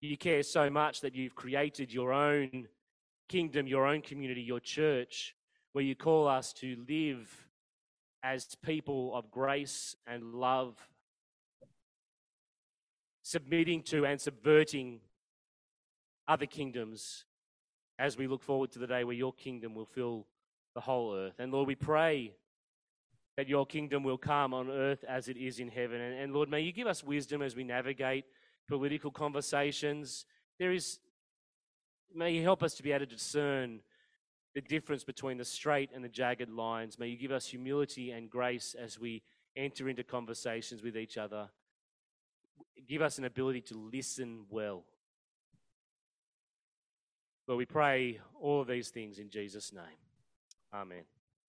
You 0.00 0.16
care 0.16 0.44
so 0.44 0.70
much 0.70 1.00
that 1.00 1.16
you've 1.16 1.34
created 1.34 1.92
your 1.92 2.12
own 2.12 2.68
kingdom, 3.28 3.66
your 3.66 3.88
own 3.88 4.02
community, 4.02 4.42
your 4.42 4.60
church, 4.60 5.34
where 5.72 5.82
you 5.82 5.96
call 5.96 6.28
us 6.28 6.52
to 6.60 6.76
live 6.88 7.48
as 8.22 8.54
people 8.62 9.14
of 9.14 9.30
grace 9.30 9.96
and 10.06 10.34
love, 10.34 10.76
submitting 13.22 13.82
to 13.82 14.04
and 14.04 14.20
subverting 14.20 15.00
other 16.28 16.46
kingdoms 16.46 17.24
as 17.98 18.16
we 18.16 18.26
look 18.26 18.42
forward 18.42 18.72
to 18.72 18.78
the 18.78 18.86
day 18.86 19.04
where 19.04 19.16
your 19.16 19.32
kingdom 19.32 19.74
will 19.74 19.86
fill 19.86 20.26
the 20.74 20.80
whole 20.80 21.14
earth. 21.14 21.34
And 21.38 21.52
Lord, 21.52 21.68
we 21.68 21.74
pray 21.74 22.34
that 23.36 23.48
your 23.48 23.66
kingdom 23.66 24.02
will 24.02 24.18
come 24.18 24.52
on 24.52 24.70
earth 24.70 25.04
as 25.08 25.28
it 25.28 25.36
is 25.36 25.58
in 25.58 25.68
heaven. 25.68 26.00
And, 26.00 26.18
and, 26.18 26.32
Lord, 26.32 26.50
may 26.50 26.60
you 26.60 26.72
give 26.72 26.86
us 26.86 27.02
wisdom 27.02 27.42
as 27.42 27.56
we 27.56 27.64
navigate 27.64 28.24
political 28.68 29.10
conversations. 29.10 30.26
There 30.58 30.72
is, 30.72 30.98
may 32.14 32.32
you 32.32 32.42
help 32.42 32.62
us 32.62 32.74
to 32.74 32.82
be 32.82 32.92
able 32.92 33.06
to 33.06 33.14
discern 33.14 33.80
the 34.54 34.60
difference 34.60 35.04
between 35.04 35.38
the 35.38 35.44
straight 35.44 35.90
and 35.94 36.04
the 36.04 36.08
jagged 36.08 36.50
lines. 36.50 36.98
May 36.98 37.08
you 37.08 37.16
give 37.16 37.32
us 37.32 37.46
humility 37.46 38.10
and 38.10 38.28
grace 38.28 38.74
as 38.78 38.98
we 38.98 39.22
enter 39.56 39.88
into 39.88 40.02
conversations 40.02 40.82
with 40.82 40.96
each 40.96 41.16
other. 41.16 41.48
Give 42.88 43.02
us 43.02 43.18
an 43.18 43.24
ability 43.24 43.62
to 43.62 43.74
listen 43.92 44.44
well. 44.50 44.84
Lord, 47.46 47.58
we 47.58 47.66
pray 47.66 48.20
all 48.40 48.60
of 48.60 48.68
these 48.68 48.90
things 48.90 49.18
in 49.18 49.30
Jesus' 49.30 49.72
name. 49.72 49.82
Amen. 50.72 51.04